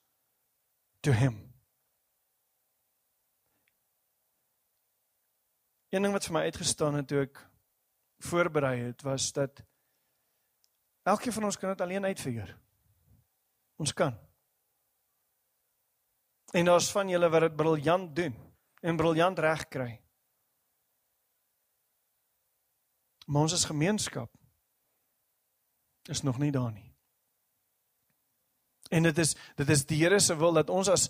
[1.06, 1.36] to him.
[5.90, 7.42] Een ding wat vir my uitgestaan het toe ek
[8.26, 9.62] voorberei het was dat
[11.06, 12.56] elkeen van ons kan dit alleen uitfigure.
[13.78, 14.18] Ons kan.
[16.58, 18.36] En daar's van julle wat dit briljant doen
[18.82, 19.92] en briljant reg kry.
[23.26, 24.34] Maar ons as gemeenskap
[26.10, 26.95] is nog nie daar nie.
[28.90, 31.10] En dit is dit is die Here se wil dat ons as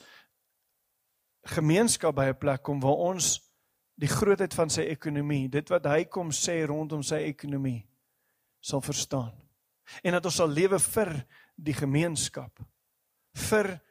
[1.45, 3.41] gemeenskap by 'n plek kom waar ons
[3.95, 7.85] die grootheid van sy ekonomie, dit wat hy kom sê rondom sy ekonomie
[8.59, 9.33] sal verstaan.
[10.03, 12.59] En dat ons sal lewe vir die gemeenskap.
[13.33, 13.81] Vir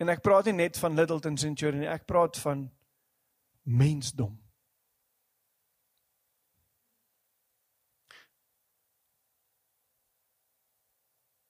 [0.00, 2.70] en ek praat nie net van Littleton Centurion nie, ek praat van
[3.62, 4.45] mensdom.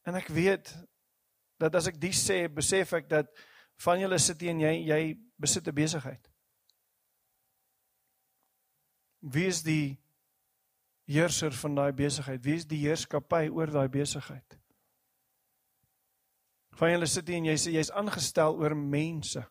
[0.06, 0.70] En ek weet
[1.58, 3.30] dat as ek dis sê, besef ek dat
[3.82, 5.02] van julle sit hier en jy jy
[5.40, 6.30] besit 'n besigheid.
[9.20, 9.98] Wie is die
[11.06, 12.44] heerser van daai besigheid?
[12.44, 14.58] Wie is die heerskappy oor daai besigheid?
[16.76, 19.42] Van julle sit hier en jy sê jy's aangestel oor mense.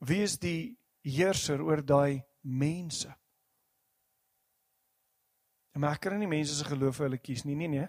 [0.00, 3.12] Wie is die heerser oor daai mense?
[5.76, 7.86] En maar kan nie mense se geloof vir hulle kies nie, nee nee.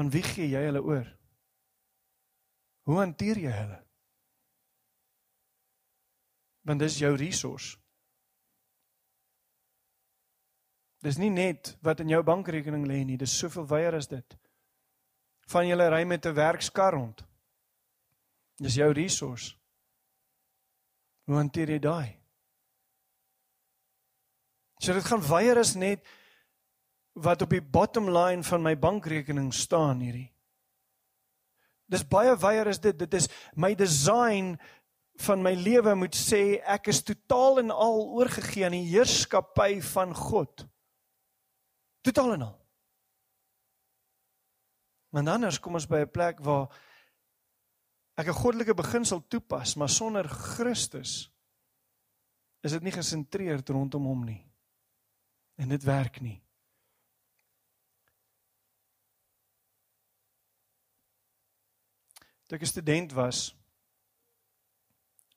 [0.00, 1.08] Aan wie gee jy hulle oor?
[2.88, 3.76] Hoe hanteer jy hulle?
[6.64, 7.74] Want dis jou resource.
[11.04, 14.36] Dis nie net wat in jou bankrekening lê nie, dis soveel wyer as dit.
[15.52, 17.20] Van julle ry met 'n werkskar rond.
[18.56, 19.58] Dis jou resource.
[21.28, 22.16] Hoe hanteer jy daai?
[24.80, 26.06] So dit gaan wyer as net
[27.12, 30.30] wat op die bottom line van my bankrekening staan hierdie.
[31.90, 32.94] Dis baie wyer as dit.
[32.98, 33.26] Dit is
[33.58, 34.54] my design
[35.20, 40.14] van my lewe moet sê ek is totaal en al oorgegee aan die heerskappy van
[40.16, 40.64] God.
[42.06, 42.56] Totaal en al.
[45.10, 46.70] Maar anders kom ons by 'n plek waar
[48.16, 51.30] ek 'n goddelike beginsel toepas, maar sonder Christus
[52.62, 54.46] is dit nie gesentreerd rondom hom nie.
[55.56, 56.42] En dit werk nie.
[62.50, 63.54] Toe ek 'n student was,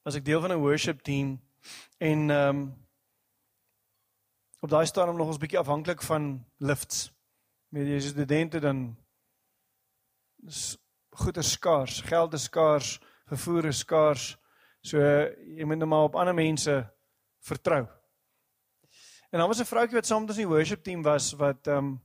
[0.01, 1.37] was ek deel van 'n worship team
[1.97, 2.87] en ehm um,
[4.59, 7.13] op daai stadium nog ons bietjie afhanklik van lifts.
[7.69, 8.97] Met jy studente dan
[10.47, 10.77] is
[11.09, 14.37] goeder skaars, geld is skaars, vervoer is skaars.
[14.81, 16.93] So jy moet net nou maar op ander mense
[17.39, 17.87] vertrou.
[19.29, 21.67] En dan was 'n vroutjie wat saam met ons in die worship team was wat
[21.67, 22.01] ehm um,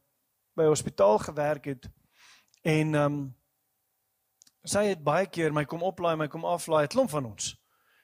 [0.55, 1.91] by hospitaal gewerk het
[2.63, 3.38] en ehm um,
[4.65, 7.57] sy het baie keer my kom oplaai, my kom aflaai, 'n klomp van ons.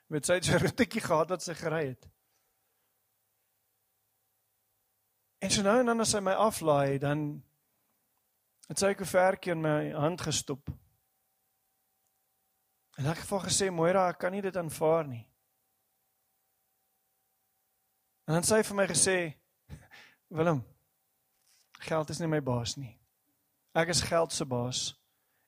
[0.09, 2.09] Met sy het sy ritjie gehad wat sy gery het.
[5.41, 7.43] En so nou en dan as hy my aflaai, dan
[8.69, 10.71] het sy 'n koevertjie in my hand gestop.
[12.97, 15.29] En ek het vir gesê, "Moira, ek kan nie dit aanvaar nie."
[18.27, 19.35] En dan sê hy vir my gesê,
[20.29, 20.65] "Willem,
[21.81, 22.99] geld is nie my baas nie.
[23.75, 24.95] Ek is geld se baas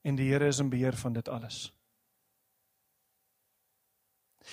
[0.06, 1.66] en die Here is in beheer van dit alles."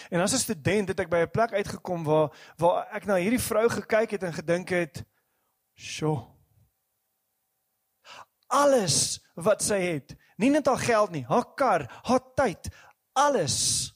[0.10, 3.42] En as 'n student het ek by 'n plek uitgekom waar waar ek na hierdie
[3.42, 5.06] vrou gekyk het en gedink het,
[5.76, 6.28] Sjoe.
[8.48, 12.70] Alles wat sy het, nie net haar geld nie, haar kar, haar tyd,
[13.14, 13.90] alles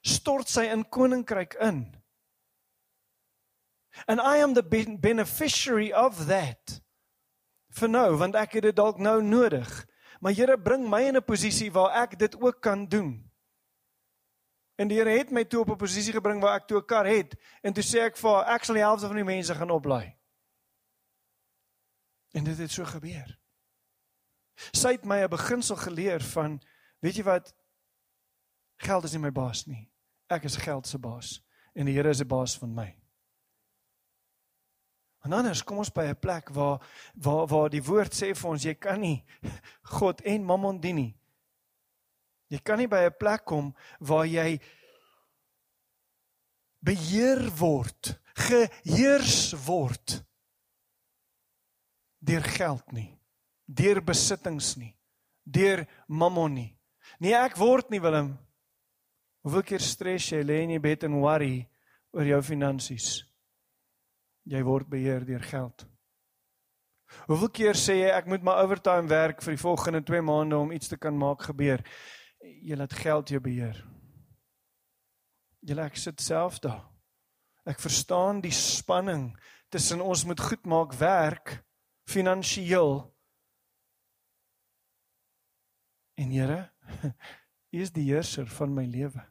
[0.00, 1.94] stort sy in koninkryk in.
[4.06, 4.62] And I am the
[5.00, 6.80] beneficiary of that.
[7.68, 9.86] For nou, want ek het dit dalk nou nodig.
[10.20, 13.32] Maar Here bring my in 'n posisie waar ek dit ook kan doen.
[14.76, 17.06] En die Here het my toe op 'n posisie gebring waar ek toe 'n kar
[17.06, 19.70] het en toe sê ek vir haar ek sal die helfte van die mense gaan
[19.70, 20.16] oplaai.
[22.32, 23.38] En dit het so gebeur.
[24.72, 26.62] Sy het my 'n beginsel geleer van
[27.00, 27.54] weet jy wat
[28.76, 29.90] geld is nie my baas nie.
[30.28, 31.42] Ek is geld se baas
[31.74, 33.05] en die Here is die baas van my.
[35.26, 36.80] En anders kom ons by 'n plek waar
[37.14, 39.24] waar waar die woord sê vir ons jy kan nie
[39.98, 41.16] God en Mammon dien nie.
[42.48, 44.60] Jy kan nie by 'n plek kom waar jy
[46.86, 50.22] beheer word, geheers word
[52.26, 53.10] deur geld nie,
[53.66, 54.92] deur besittings nie,
[55.44, 56.72] deur mammon nie.
[57.22, 58.32] Nee, ek word nie Willem.
[59.46, 61.68] Hoeveel keer stres jy lê in die bed en worry
[62.10, 63.20] oor jou finansies?
[64.46, 65.86] Jy word beheer deur geld.
[67.26, 70.72] Hoeveel keer sê jy ek moet my overtime werk vir die volgende 2 maande om
[70.74, 71.82] iets te kan maak gebeur?
[72.42, 73.78] Jy laat geld jou beheer.
[75.66, 76.84] Jy lê sit self daar.
[77.66, 79.32] Ek verstaan die spanning
[79.74, 81.56] tussen ons moet goed maak werk
[82.06, 83.00] finansiëel.
[86.16, 86.60] En Here,
[87.74, 89.24] U is die heerser van my lewe.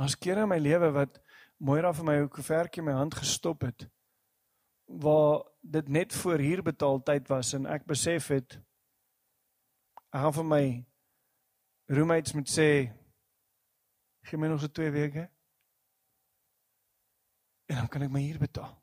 [0.00, 1.18] As kere in my lewe wat
[1.62, 3.86] Moira vir my 'n koevertjie in my hand gestop het
[4.84, 8.58] waar dit net voor huur betaal tyd was en ek besef het
[10.10, 10.64] gaan vir my
[11.86, 12.90] roommates moet sê
[14.26, 15.30] gee my nog so 2 weke
[17.66, 18.81] en dan kan ek my huur betaal.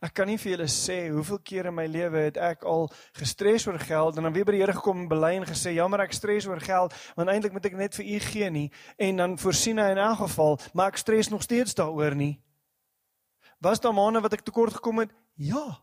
[0.00, 2.86] Ek kan nie vir julle sê hoeveel kere in my lewe het ek al
[3.18, 6.04] gestres oor geld en dan weer by die Here gekom en bely en gesê jammer
[6.04, 8.68] ek stres oor geld want eintlik moet ek net vir u gee nie
[8.98, 12.36] en dan voorsien hy in elk geval maar ek stres nog steeds daaroor nie.
[13.62, 15.10] Was daar maande wat ek tekort gekom het?
[15.34, 15.82] Ja.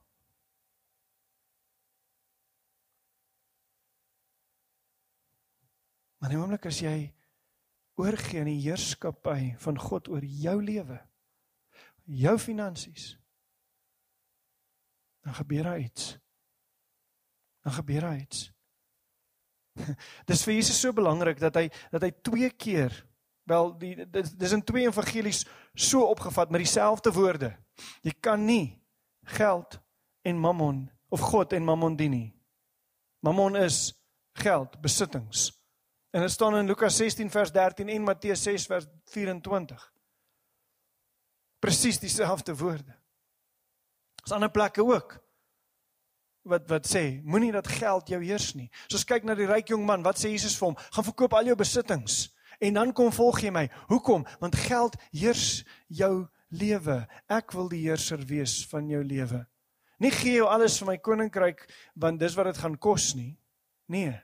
[6.20, 7.14] Maar nou oomblik as jy
[8.00, 11.00] oorgee aan die heerskappy van God oor jou lewe,
[12.04, 13.19] jou finansies
[15.30, 16.18] dan gebeur daar iets.
[17.62, 18.52] Dan gebeur daar iets.
[20.30, 22.96] Dis vir Jesus so belangrik dat hy dat hy twee keer
[23.50, 27.52] wel die dis in twee evangelies so opgevat met dieselfde woorde.
[28.02, 28.82] Jy kan nie
[29.38, 29.78] geld
[30.26, 32.30] en mammon of God en mammon dien nie.
[33.22, 33.94] Mammon is
[34.34, 35.52] geld, besittings.
[36.10, 39.92] En dit staan in Lukas 16 vers 13 en Matteus 6 vers 24.
[41.62, 42.99] Presies dieselfde woorde.
[44.26, 45.18] Is ander plekke ook
[46.50, 48.70] wat wat sê moenie dat geld jou heers nie.
[48.88, 50.78] So as kyk na die ryk jong man, wat sê Jesus vir hom?
[50.96, 52.30] Gaan verkoop al jou besittings
[52.60, 53.68] en dan kom volg jy my.
[53.92, 54.26] Hoekom?
[54.42, 57.04] Want geld heers jou lewe.
[57.32, 59.46] Ek wil die heerser wees van jou lewe.
[60.00, 61.66] Nie gee jou alles vir my koninkryk
[62.00, 63.34] want dis wat dit gaan kos nie.
[63.92, 64.16] Nee.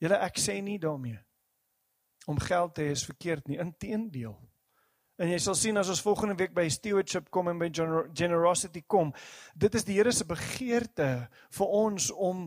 [0.00, 1.18] Julle ek sê nie daarmee
[2.28, 4.36] om geld te hê is verkeerd nie, inteendeel.
[5.20, 7.68] En jy sal sien as ons volgende week by stewardship kom en by
[8.16, 9.12] generosity kom,
[9.52, 11.28] dit is die Here se begeerte
[11.58, 12.46] vir ons om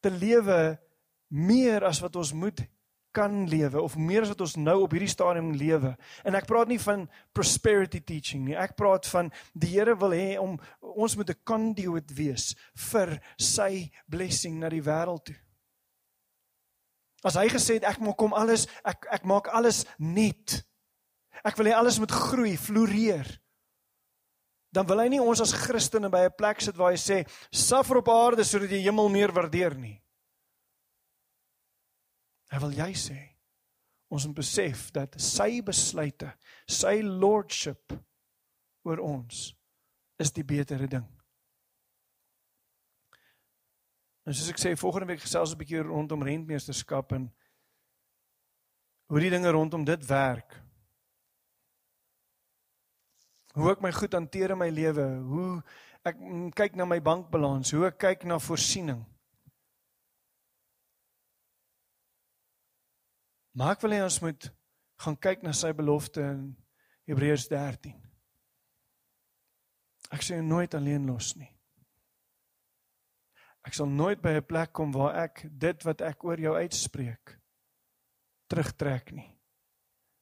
[0.00, 0.78] te lewe
[1.28, 2.62] meer as wat ons moet
[3.12, 5.94] kan lewe of meer as wat ons nou op hierdie stadium lewe.
[6.24, 8.56] En ek praat nie van prosperity teaching nie.
[8.56, 12.54] Ek praat van die Here wil hê om ons moet 'n conduit wees
[12.90, 15.36] vir sy blessing na die wêreld toe.
[17.24, 20.64] As hy gesê het ek maak kom alles, ek ek maak alles net.
[21.44, 23.28] Ek wil hê alles moet groei, floreer.
[24.74, 27.98] Dan wil hy nie ons as Christene by 'n plek sit waar hy sê suffer
[27.98, 30.02] op aarde sodat jy hemel meer waardeer nie.
[32.50, 33.18] Hy wil jy sê
[34.10, 36.32] ons moet besef dat sy besluite,
[36.66, 37.92] sy lordship
[38.84, 39.54] oor ons
[40.18, 41.06] is die betere ding.
[44.28, 47.30] En soos ek sê volgende week gesels 'n bietjie rondom rentmeesterskap en
[49.08, 50.67] hoe die dinge rondom dit werk.
[53.58, 55.48] Hoe ek my goed hanteer in my lewe, hoe
[56.06, 56.18] ek
[56.56, 59.00] kyk na my bankbalans, hoe ek kyk na voorsiening.
[63.58, 64.50] Maar ek wil hê ons moet
[65.02, 66.42] gaan kyk na sy belofte in
[67.10, 67.96] Hebreërs 13.
[70.14, 71.50] Ek sê nooit alleen los nie.
[73.66, 77.34] Ek sal nooit by 'n plek kom waar ek dit wat ek oor jou uitspreek
[78.48, 79.28] terugtrek nie.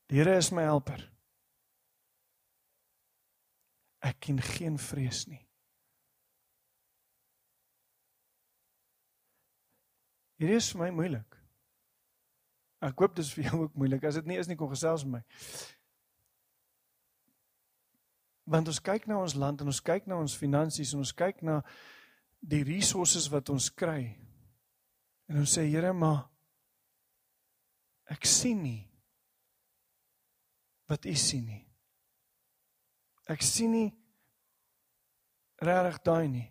[0.09, 1.16] Die Here is my helper.
[4.07, 5.43] Ek ken geen vrees nie.
[10.37, 11.39] Hierdie is vir my moeilik.
[12.85, 14.05] Ek hoop dis vir jou ook moeilik.
[14.05, 15.23] As dit nie is nie, kom gesels met my.
[18.47, 21.41] Want ons kyk na ons land en ons kyk na ons finansies en ons kyk
[21.43, 21.59] na
[22.47, 24.13] die resources wat ons kry.
[25.27, 26.29] En ons sê Here, maar
[28.13, 28.83] ek sien nie
[30.87, 31.66] wat U sien nie.
[33.27, 33.89] Ek sien nie
[35.59, 36.47] regtig daai nie.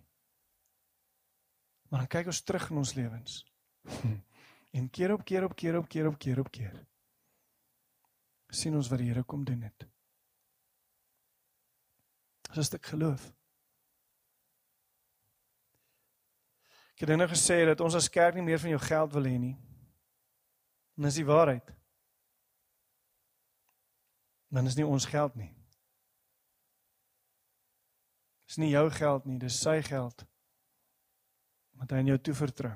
[1.90, 3.44] Maar dan kyk ons terug in ons lewens.
[4.76, 6.74] En keer op keer op keer op keer op keer op keer
[8.56, 9.88] sien ons wat die Here kom doen het.
[12.50, 13.34] Dis 'n stuk geloof.
[16.94, 19.38] Ek het nou gesê dat ons as kerk nie meer van jou geld wil hê
[19.38, 19.58] nie.
[20.98, 21.74] En dis die waarheid.
[24.48, 25.55] Dan is nie ons geld nie.
[28.46, 30.26] Dis nie jou geld nie, dis sy geld.
[31.80, 32.76] Wat hy aan jou toevertrou.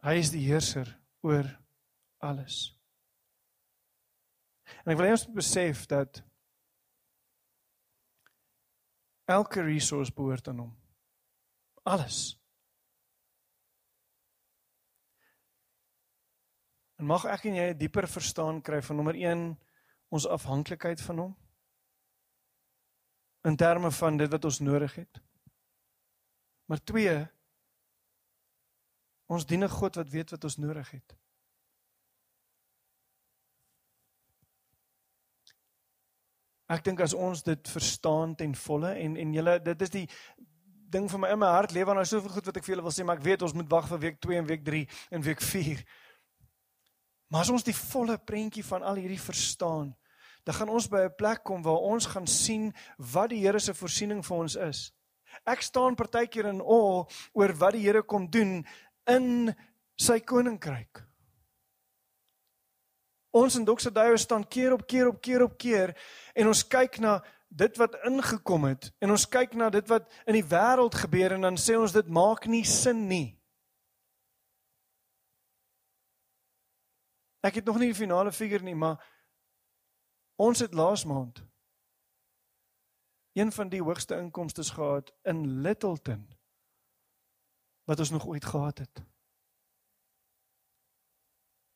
[0.00, 0.88] Hy is die heerser
[1.26, 1.46] oor
[2.24, 2.70] alles.
[4.80, 6.22] En ek wil hê ons moet besef dat
[9.30, 10.70] elke resource behoort aan hom.
[11.84, 12.20] Alles.
[17.00, 19.44] En mag ek en jy dieper verstaan kry van nommer 1
[20.10, 21.34] ons afhanklikheid van hom
[23.48, 25.20] in terme van dit wat ons nodig het.
[26.68, 27.14] Maar 2
[29.30, 31.16] Ons dien 'n God wat weet wat ons nodig het.
[36.66, 40.08] Ek dink as ons dit verstaan ten volle en en julle dit is die
[40.90, 42.94] ding vir my in my hart lewe nou soveel goed wat ek vir julle wil
[42.94, 45.40] sê maar ek weet ons moet wag vir week 2 en week 3 en week
[45.40, 45.84] 4.
[47.30, 49.94] Maar as ons die volle prentjie van al hierdie verstaan,
[50.50, 53.74] dan gaan ons by 'n plek kom waar ons gaan sien wat die Here se
[53.74, 54.92] voorsiening vir ons is.
[55.46, 58.66] Ek staan partykeer in awe oor wat die Here kom doen
[59.06, 59.54] in
[59.96, 61.06] sy koninkryk.
[63.30, 65.94] Ons in Doxadio staan keer op keer op keer op keer
[66.34, 70.34] en ons kyk na dit wat ingekom het en ons kyk na dit wat in
[70.34, 73.38] die wêreld gebeur en dan sê ons dit maak nie sin nie.
[77.40, 78.98] Ek het nog nie die finale figuur nie, maar
[80.40, 81.42] Ons het laas maand
[83.32, 86.38] een van die hoogste inkomste gehad in Littleton
[87.84, 89.02] wat ons nog ooit gehad het.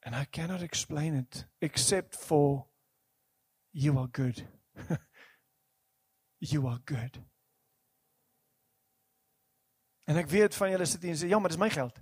[0.01, 2.71] And I cannot explain it except for
[3.71, 4.45] you are good.
[6.53, 7.21] you are good.
[10.05, 12.01] En ek weet van julle sit hier en sê ja, maar dis my geld.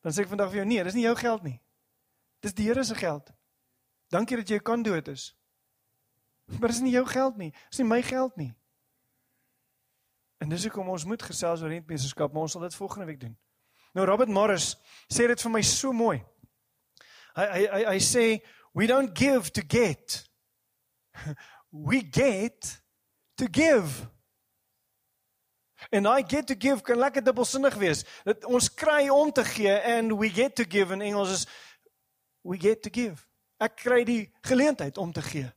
[0.00, 1.58] Dan sê ek vandag vir jou nee, dis nie jou geld nie.
[2.42, 3.36] Dis die Here se geld.
[4.12, 5.30] Dankie dat jy kan dit is.
[6.60, 7.50] Maar dis nie jou geld nie.
[7.70, 8.52] Dis nie my geld nie.
[10.38, 13.36] En dis hoekom ons moet gesels oor rentmeesterskap, maar ons sal dit volgende week doen.
[13.96, 14.74] Nou Robert Morris
[15.08, 16.18] sê dit vir my so mooi.
[17.36, 18.24] Hy hy hy, hy sê
[18.76, 20.22] we don't give to get.
[21.76, 22.80] We get
[23.36, 24.06] to give.
[25.90, 28.04] En I get to give kan lekker dubbelsinnig wees.
[28.24, 31.46] Dat ons kry om te gee and we get to give in Engels is
[32.40, 33.26] we get to give.
[33.62, 35.48] Ek kry die geleentheid om te gee.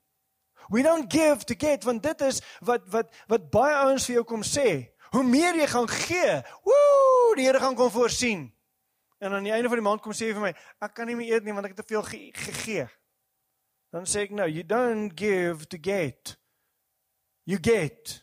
[0.69, 4.25] We don't give to get want dit is wat wat wat baie ouens vir jou
[4.27, 4.93] kom sê.
[5.09, 6.33] Hoe meer jy gaan gee,
[6.63, 8.45] woe, die Here gaan kom voorsien.
[9.19, 10.51] En aan die einde van die maand kom sê hy vir my,
[10.85, 12.85] ek kan nie meer eet nie want ek het te veel gegee.
[13.89, 16.35] Dan sê ek nou, you don't give to get.
[17.49, 18.21] You get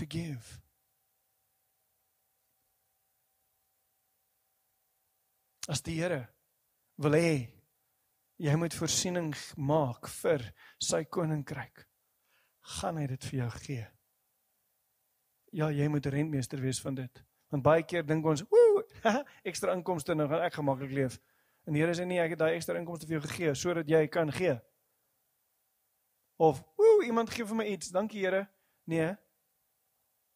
[0.00, 0.56] to give.
[5.68, 6.24] As die Here
[6.96, 7.57] wil hê
[8.38, 10.44] jy moet voorsiening maak vir
[10.82, 11.82] sy koninkryk,
[12.78, 13.86] gaan hy dit vir jou gee.
[15.58, 17.22] Ja, jy moet rentmeester wees van dit.
[17.50, 18.84] Want baie keer dink ons, "Woe,
[19.50, 21.18] ekstra inkomste nou gaan ek gemaklik leef."
[21.66, 24.06] En die Here sê nee, ek het daai ekstra inkomste vir jou gegee sodat jy
[24.06, 24.58] kan gee.
[26.38, 28.48] Of, "Woe, iemand gee vir my iets, dankie Here."
[28.84, 29.16] Nee.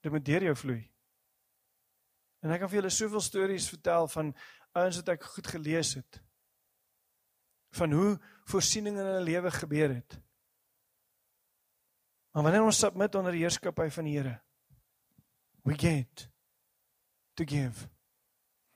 [0.01, 0.91] Dit moet deur jou vloei.
[2.43, 4.35] En ek kan vir julle soveel stories vertel van
[4.73, 6.23] ouens wat ek goed gelees het
[7.73, 8.21] van hoe
[8.51, 10.19] voorsiening in hulle lewe gebeur het.
[12.33, 14.41] Maar wanneer ons submit onder die heerskappy van die Here,
[15.63, 16.29] we get
[17.35, 17.89] to give.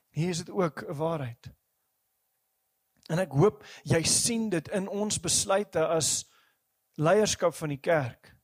[0.09, 1.51] Hier is dit ook 'n waarheid.
[3.07, 6.25] En ek hoop jy sien dit in ons besluite as
[6.93, 8.35] leierskap van die kerk.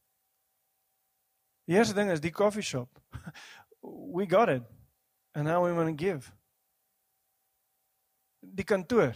[1.66, 3.00] Die eerste ding is die coffee shop.
[4.16, 4.64] We got it.
[5.34, 6.32] And now we want to give.
[8.40, 9.14] Die kantoor.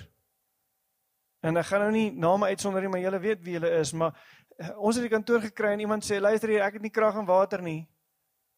[1.47, 4.15] En ek gaan nou nie name uitsonder nie, maar julle weet wie hulle is, maar
[4.57, 7.15] eh, ons het die kantoor gekry en iemand sê luister hier, ek het nie krag
[7.19, 7.85] en water nie.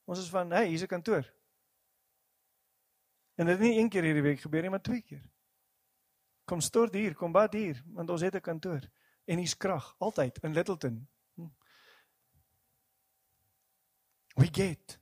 [0.10, 1.26] Ons is van, "Hey, hier's 'n kantoor."
[3.38, 5.22] En dit het nie een keer hierdie week gebeur nie, maar twee keer.
[6.46, 8.82] Kom stort hier, kom bad hier, want ons het 'n kantoor
[9.26, 11.08] en hier's krag altyd in Littleton.
[11.36, 11.48] Hm.
[14.36, 15.00] We get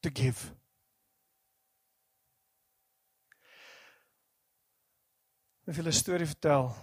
[0.00, 0.54] to give.
[5.66, 6.74] Ek wil 'n storie vertel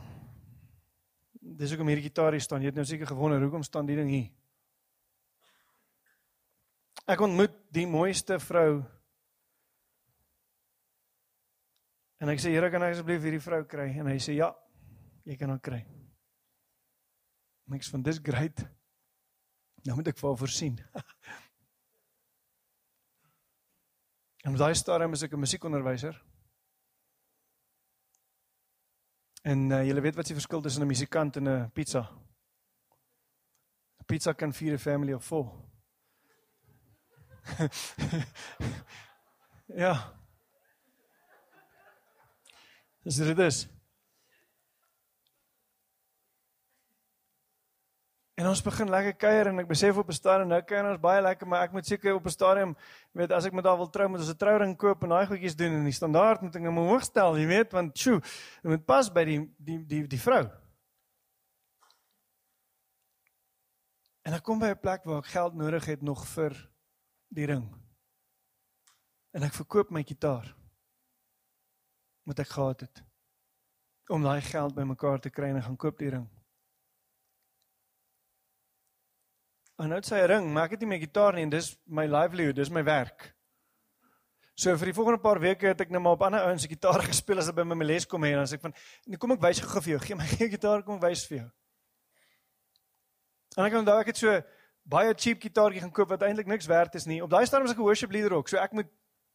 [1.56, 2.62] dis hoekom hierdie gitaar hier staan.
[2.62, 4.28] Jy het nou seker gewonder hoekom staan die ding hier.
[7.08, 8.84] Ek ontmoet die mooiste vrou.
[12.20, 13.88] En ek sê Here, kan ek asseblief hierdie vrou kry?
[14.02, 14.50] En hy sê ja,
[15.28, 15.86] jy kan haar kry.
[17.72, 18.58] Niks van dis great.
[19.88, 20.76] Nou moet ek vir haar voorsien.
[24.44, 26.16] en op daai stadium is ek 'n musiekonderwyser.
[29.48, 32.02] En uh, julle weet wat is die verskil tussen 'n musikant en 'n pizza?
[34.00, 35.52] 'n Pizza kan feed a family of four.
[39.84, 40.14] ja.
[43.04, 43.68] Dis dit is.
[48.38, 51.22] En ons begin lekker kuier en ek besef op 'n stadium nou kuier ons baie
[51.22, 52.76] lekker, maar ek moet seker op 'n stadium
[53.12, 55.56] weet as ek met haar wil trou, moet ons 'n trouring koop en daai goedjies
[55.56, 58.86] doen en die standaard moet ek hom hoog stel, jy weet, want sjo, dit moet
[58.86, 60.46] pas by die die die die vrou.
[64.22, 66.70] En ek kom by 'n plek waar ek geld nodig het nog vir
[67.34, 67.66] die ring.
[69.34, 70.56] En ek verkoop my gitaar.
[72.24, 73.04] Moet ek gehad het
[74.10, 76.37] om daai geld bymekaar te kry en gaan koop die ring.
[79.78, 82.08] En nou sy 'n ring, maar ek het nie my gitaar nie en dis my
[82.08, 83.34] livelihood, dis my werk.
[84.56, 87.04] So vir die volgende paar weke het ek nou maar op ander ouens se gitaar
[87.12, 88.74] gespeel as hulle by my les kom hê en dan sê ek van,
[89.06, 90.00] "Nee, kom ek wys gou vir jou.
[90.00, 91.50] Gee my gee gitaar kom wys vir jou."
[93.58, 94.42] En ek onthou ek het so
[94.84, 97.22] baie cheap gitaartjie gaan koop wat eintlik niks werd is nie.
[97.22, 98.90] Op daai stadium was ek 'n worship leader ook, so ek moet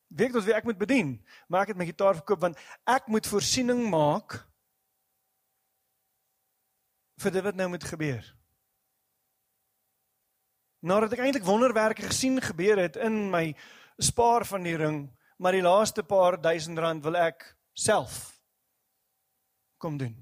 [0.08, 1.24] weet tot wie ek moet bedien.
[1.48, 4.42] Maar ek het my gitaar verkoop want ek moet voorsiening maak
[7.22, 8.41] vir dit wat nou moet gebeur
[10.82, 13.52] nadat ek eintlik wonderwerke gesien gebeur het in my
[14.02, 15.04] spaar van die ring,
[15.38, 18.32] maar die laaste paar duisend rand wil ek self
[19.78, 20.14] kom doen.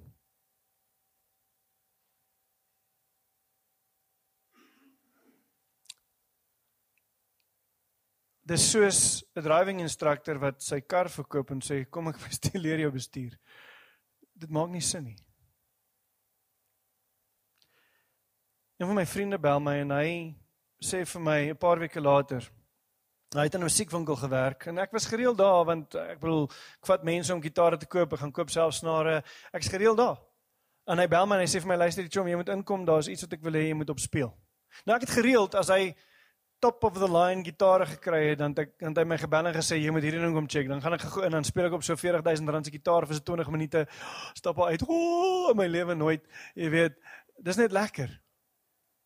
[8.51, 12.81] Dis soos 'n driving instructor wat sy kar verkoop en sê kom ek bestuur leer
[12.81, 13.37] jou bestuur.
[14.35, 15.17] Dit maak nie sin nie.
[18.81, 20.11] Een van my vriende bel my en hy
[20.85, 22.51] sê vir my 'n paar weke later
[23.35, 26.87] hy het in 'n musiekwinkel gewerk en ek was gereeld daar want ek bedoel ek
[26.87, 29.23] vat mense om gitare te koop, ek gaan koop self snare.
[29.53, 30.19] Ek's gereeld daar.
[30.87, 33.23] En hy bel my en hy sê vir my luister, jy moet inkom, daar's iets
[33.23, 34.35] wat ek wil hê jy moet opspeel.
[34.85, 35.95] Nou ek het gereeld as hy
[36.61, 39.79] top of the line gitare gekry het dan ek dan hy my gebel en gesê
[39.81, 41.83] jy moet hierdie ding kom check dan gaan ek gou in dan speel ek op
[41.83, 43.87] so 40000 rand se gitaar vir so 20 minute
[44.41, 46.99] stap al uit o oh, my lewe nooit jy weet
[47.41, 48.13] dis net lekker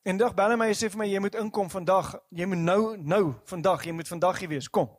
[0.04, 2.58] en dag bel hy my en sê vir my jy moet inkom vandag jy moet
[2.64, 4.90] nou nou vandag jy moet vandag hier wees kom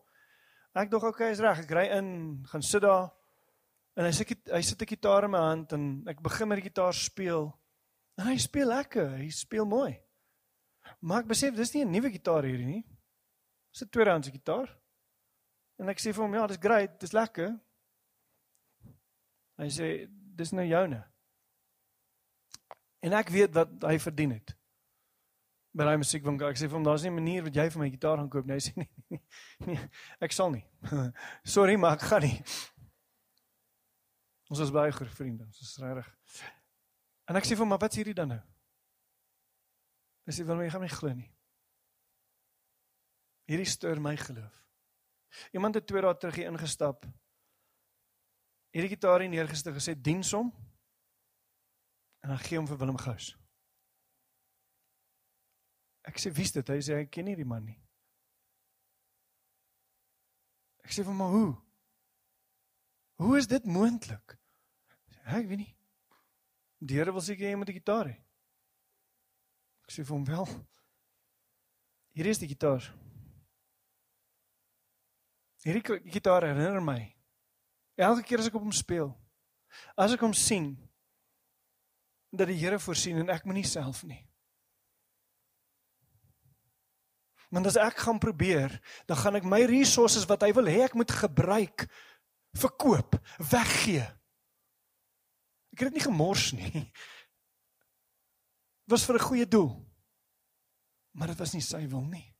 [0.76, 3.12] ek dog okay is reg ek ry in gaan sit daar
[3.95, 6.70] en hy sê hy sit 'n gitaar in my hand en ek begin met die
[6.70, 7.53] gitaar speel
[8.18, 10.06] en hy speel lekker hy speel mooi
[10.99, 12.84] Maar ek besef dis nie 'n nuwe gitaar hierdie nie.
[13.72, 14.70] Dis 'n tweedehandse gitaar.
[15.80, 17.60] En ek sê vir hom, "Ja, dis great, dis lekker."
[19.58, 21.03] Hy sê, "Dis nou joune."
[23.01, 24.56] En ek weet wat hy verdien het.
[25.76, 27.82] Maar hy musiek van ek sê vir hom, "Daar's nie 'n manier wat jy vir
[27.82, 29.21] my gitaar gaan koop nie." Hy sê, "Nee, nee,
[29.67, 29.89] nee
[30.21, 30.65] ek sal nie."
[31.43, 32.43] Sorry, maar ek gaan nie.
[34.49, 36.07] Ons is baie goeie vriende, ons is regtig.
[37.28, 38.41] En ek sê vir hom, "Maar wat is hierdie dan nou?"
[40.26, 41.32] Dis nie wil my gaan nie glo nie.
[43.45, 44.63] Hierdie stuur my geloof.
[45.53, 47.05] Iemand het twee dae terug hier ingestap.
[48.73, 50.49] Hierdie gitaar hier neergestel gesê diens hom.
[52.23, 53.36] En dan gee hom vir Willem Gous.
[56.06, 56.70] Ek sê wie's dit?
[56.70, 57.80] Hy sê ek ken nie die man nie.
[60.86, 61.53] Ek sê vir hom hoe?
[63.24, 64.36] Hoe is dit moontlik?
[65.26, 65.72] Ek weet nie.
[66.86, 68.18] Die Here wil seker jy moet 'n gitaar hê.
[69.86, 70.45] Ek sê vir hom wel.
[72.14, 72.86] Hier is die gitaar.
[75.66, 77.16] Hierdie gitaar herinner my
[77.97, 79.16] elke keer as ek op hom speel.
[79.97, 80.76] As ek hom sien
[82.32, 84.22] dat die Here voorsien en ek moet nie self nie.
[87.50, 88.74] Want as ek gaan probeer,
[89.06, 91.88] dan gaan ek my resources wat hy wil hê ek moet gebruik
[92.56, 93.18] verkoop,
[93.52, 94.06] weggee.
[95.76, 96.86] Ek het dit nie gemors nie
[98.91, 99.72] was vir 'n goeie doel.
[101.18, 102.36] Maar dit was nie sy wil nie.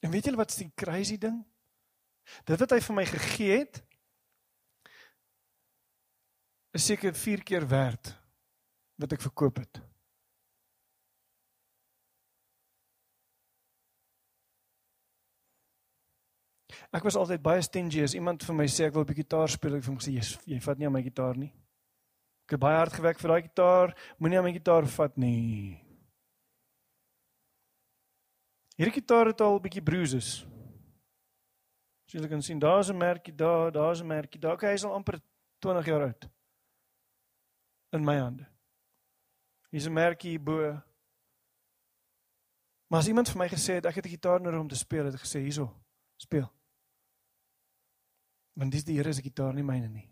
[0.00, 1.44] En weet julle wat is die crazy ding?
[2.46, 3.82] Dit wat hy vir my gegee het
[6.76, 8.12] is seker 4 keer werd
[9.00, 9.80] wat ek verkoop het.
[16.92, 19.48] Ek was altyd baie stingy as iemand vir my sê ek wil 'n bietjie gitaar
[19.48, 20.22] speel, ek vir hom sê jy
[20.54, 21.52] jy vat nie aan my gitaar nie.
[22.46, 23.94] Ek het baie hard gewerk vir daai gitaar.
[24.18, 25.82] Moenie aan my gitaar vat nie.
[28.78, 30.46] Hierdie gitaar het al 'n bietjie bruises.
[32.06, 34.54] As jy kan sien, daar's 'n merkie daar, daar's 'n merkie daar.
[34.54, 35.20] Okay, hy is al amper
[35.58, 36.28] 20 jaar oud.
[37.92, 38.46] In my hande.
[39.70, 40.82] Hier's 'n merkie bo.
[42.88, 45.04] Maar as iemand vir my gesê het ek het 'n gitaar nodig om te speel,
[45.04, 45.74] het ek gesê hierso,
[46.16, 46.55] speel.
[48.56, 50.06] Want dis die Here se gitaar nie myne nie.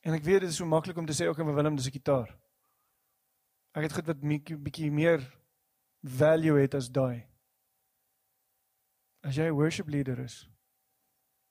[0.00, 1.98] En ek weet dit is so maklik om te sê ook in Willem dis 'n
[1.98, 2.30] gitaar.
[3.76, 5.20] Ek het goed wat 'n bietjie meer
[6.02, 7.26] value het as daai.
[9.22, 10.48] As jy 'n worship leader is,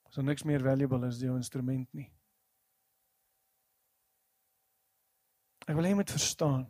[0.08, 2.10] is daar niks meer valuable as jou instrument nie.
[5.68, 6.66] Ek wil hê jy moet verstaan.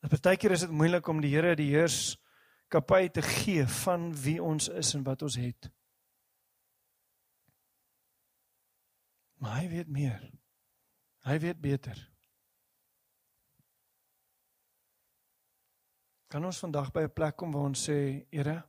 [0.00, 2.16] Dat baie keer is dit moeilik om die Here die heers
[2.70, 5.70] kapai te gee van wie ons is en wat ons het.
[9.40, 10.22] Maar hy weet meer.
[11.24, 11.98] Hy weet beter.
[16.30, 18.62] Kan ons vandag by 'n plek kom waar ons sê, Here,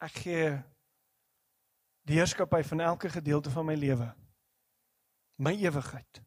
[0.00, 0.62] ek gee
[2.08, 4.14] die heerskappy van elke gedeelte van my lewe.
[5.36, 6.22] My ewigheid.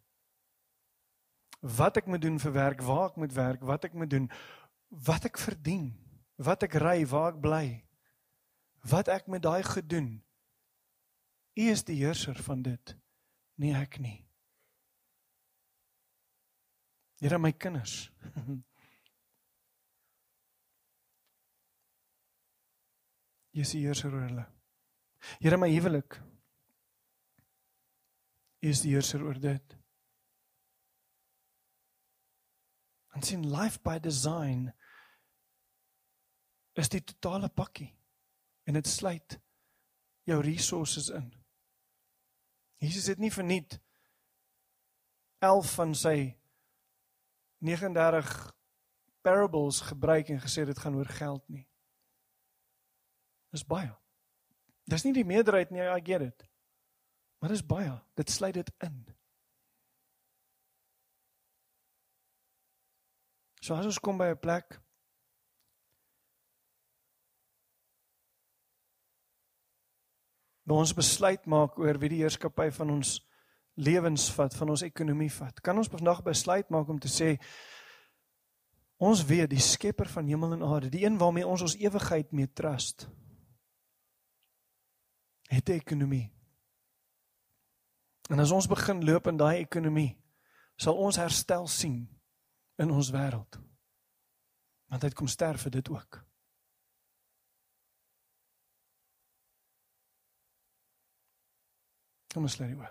[1.60, 4.30] Wat ek moet doen vir werk, waar ek moet werk, wat ek moet doen,
[4.90, 6.03] wat ek verdien,
[6.38, 7.66] wat ek ry, waar ek bly.
[8.90, 10.24] Wat ek met daai gedoen
[11.54, 12.96] U is die heerser van dit,
[13.62, 14.26] nie ek nie.
[17.22, 18.10] Here my kinders.
[23.54, 24.48] Jy is die heerser oor hulle.
[25.38, 26.18] Here my huwelik.
[28.64, 29.78] U is die heerser oor dit.
[33.14, 34.74] En sien life by design
[36.80, 37.92] is die totale pakkie
[38.64, 39.40] en dit sluit
[40.28, 41.28] jou resources in.
[42.84, 43.78] Jesus het nie verniet
[45.44, 46.18] 11 van sy
[47.64, 48.32] 39
[49.24, 51.66] parables gebruik en gesê dit gaan oor geld nie.
[53.54, 53.92] Dis baie.
[54.90, 56.48] Dis nie die meerderheid nie, I get it.
[57.40, 57.92] Maar dis baie.
[58.20, 59.04] Dit sluit dit in.
[63.64, 64.83] So as ons kom by 'n plek
[70.64, 73.18] waar ons besluit maak oor wie die heerskappy van ons
[73.76, 77.36] lewens vat, van ons ekonomie vat, kan ons vandag besluit maak om te sê
[79.04, 82.48] ons weet die skepper van hemel en aarde, die een waarmee ons ons ewigheid mee
[82.48, 83.08] trust,
[85.50, 86.32] het 'n ekonomie.
[88.30, 90.18] En as ons begin loop in daai ekonomie,
[90.78, 92.08] sal ons herstel sien
[92.78, 93.60] in ons wêreld.
[94.88, 96.24] Want hy het kom sterf vir dit ook.
[102.34, 102.90] Kom ons lê die oor.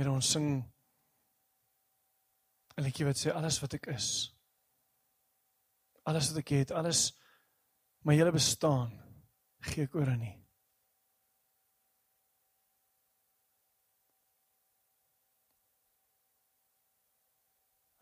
[0.00, 0.46] En ons sing
[2.76, 4.06] 'n liedjie wat sê alles wat ek is.
[6.04, 7.12] Alles wat ek het, alles
[8.04, 8.92] my hele bestaan
[9.60, 10.39] gee ek oor aan U.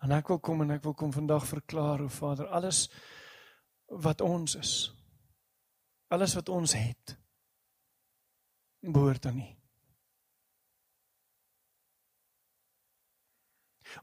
[0.09, 2.87] En ek wil kom en ek wil kom vandag verklaar hoe Vader alles
[3.93, 4.73] wat ons is.
[6.09, 7.13] Alles wat ons het
[8.81, 9.47] behoort aan U.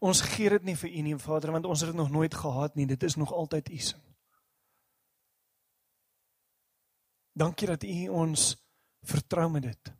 [0.05, 2.77] Ons gee dit nie vir U nie, Vader, want ons het dit nog nooit gehad
[2.77, 2.85] nie.
[2.85, 3.97] Dit is nog altyd U se.
[7.33, 8.51] Dankie dat U ons
[9.01, 9.95] vertrou met dit.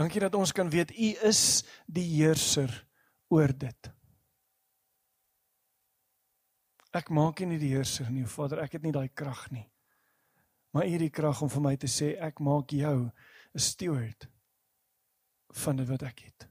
[0.00, 1.42] Dankie dat ons kan weet U is
[1.84, 2.88] die heerser
[3.30, 3.90] oor dit.
[6.90, 9.66] Ek maak nie die heerser nie, Vader, ek het nie daai krag nie.
[10.74, 13.10] Maar U het die krag om vir my te sê ek maak jou
[13.54, 14.28] 'n steward
[15.62, 16.48] van dit wat ek het.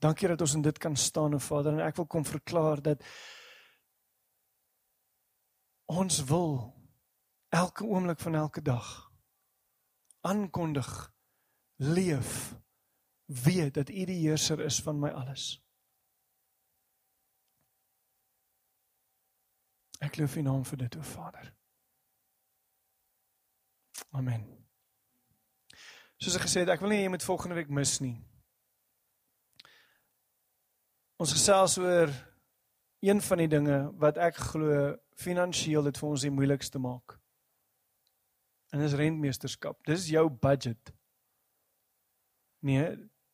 [0.00, 3.02] Dankie dat ons in dit kan staan, o Vader, en ek wil kom verklaar dat
[5.86, 6.74] ons wil
[7.48, 9.10] elke oomblik van elke dag
[10.20, 11.12] aankondig
[11.76, 12.54] leef
[13.30, 15.60] weet dat U die heerser is van my alles.
[20.00, 21.52] Ek loof U naam vir dit, o Vader.
[24.10, 24.46] Amen.
[26.20, 28.16] Soos ek gesê het, ek wil nie jy moet volgende week mis nie.
[31.20, 32.10] Ons gesels oor
[33.04, 37.16] een van die dinge wat ek glo finansiëel dit vir ons die moeilikste maak.
[38.72, 39.78] En dis rentmeesterskap.
[39.88, 40.92] Dis jou budget.
[42.64, 42.88] Nee,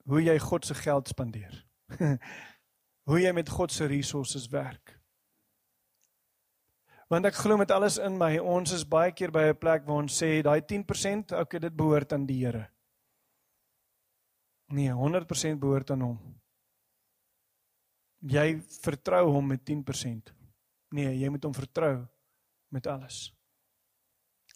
[0.07, 1.65] hoe jy God se geld spandeer.
[3.09, 4.95] hoe jy met God se resources werk.
[7.11, 10.03] Want ek glo met alles in my, ons is baie keer by 'n plek waar
[10.03, 12.67] ons sê daai 10%, okay, dit behoort aan die Here.
[14.75, 16.19] Nee, 100% behoort aan hom
[18.25, 20.33] jy vertrou hom met 10%.
[20.97, 21.95] Nee, jy moet hom vertrou
[22.75, 23.31] met alles.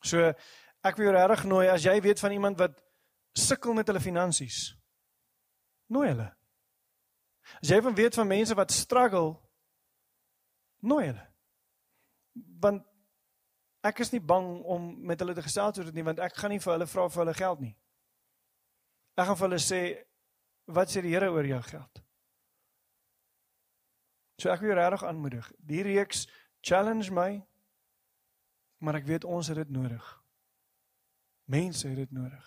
[0.02, 0.30] So
[0.80, 2.78] ek wil jou regtig nooi as jy weet van iemand wat
[3.36, 4.70] sukkel met hulle finansies.
[5.90, 6.28] Nooi hulle.
[7.58, 9.34] As jy van weet van mense wat struggle,
[10.86, 11.24] nooi hulle.
[12.62, 12.86] Want
[13.86, 16.52] ek is nie bang om met hulle te gesels oor dit nie want ek gaan
[16.52, 17.74] nie vir hulle vra vir hulle geld nie.
[19.16, 19.80] Ek gaan vir hulle sê
[20.70, 22.02] wat sê die Here oor jou geld?
[24.40, 25.48] So ek wil jou regtig aanmoedig.
[25.58, 26.26] Die reeks
[26.64, 27.42] challenge my.
[28.80, 30.04] Maar ek weet ons het dit nodig.
[31.50, 32.46] Mense het dit nodig.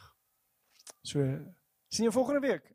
[1.06, 1.22] So
[1.94, 2.72] sien jou volgende week.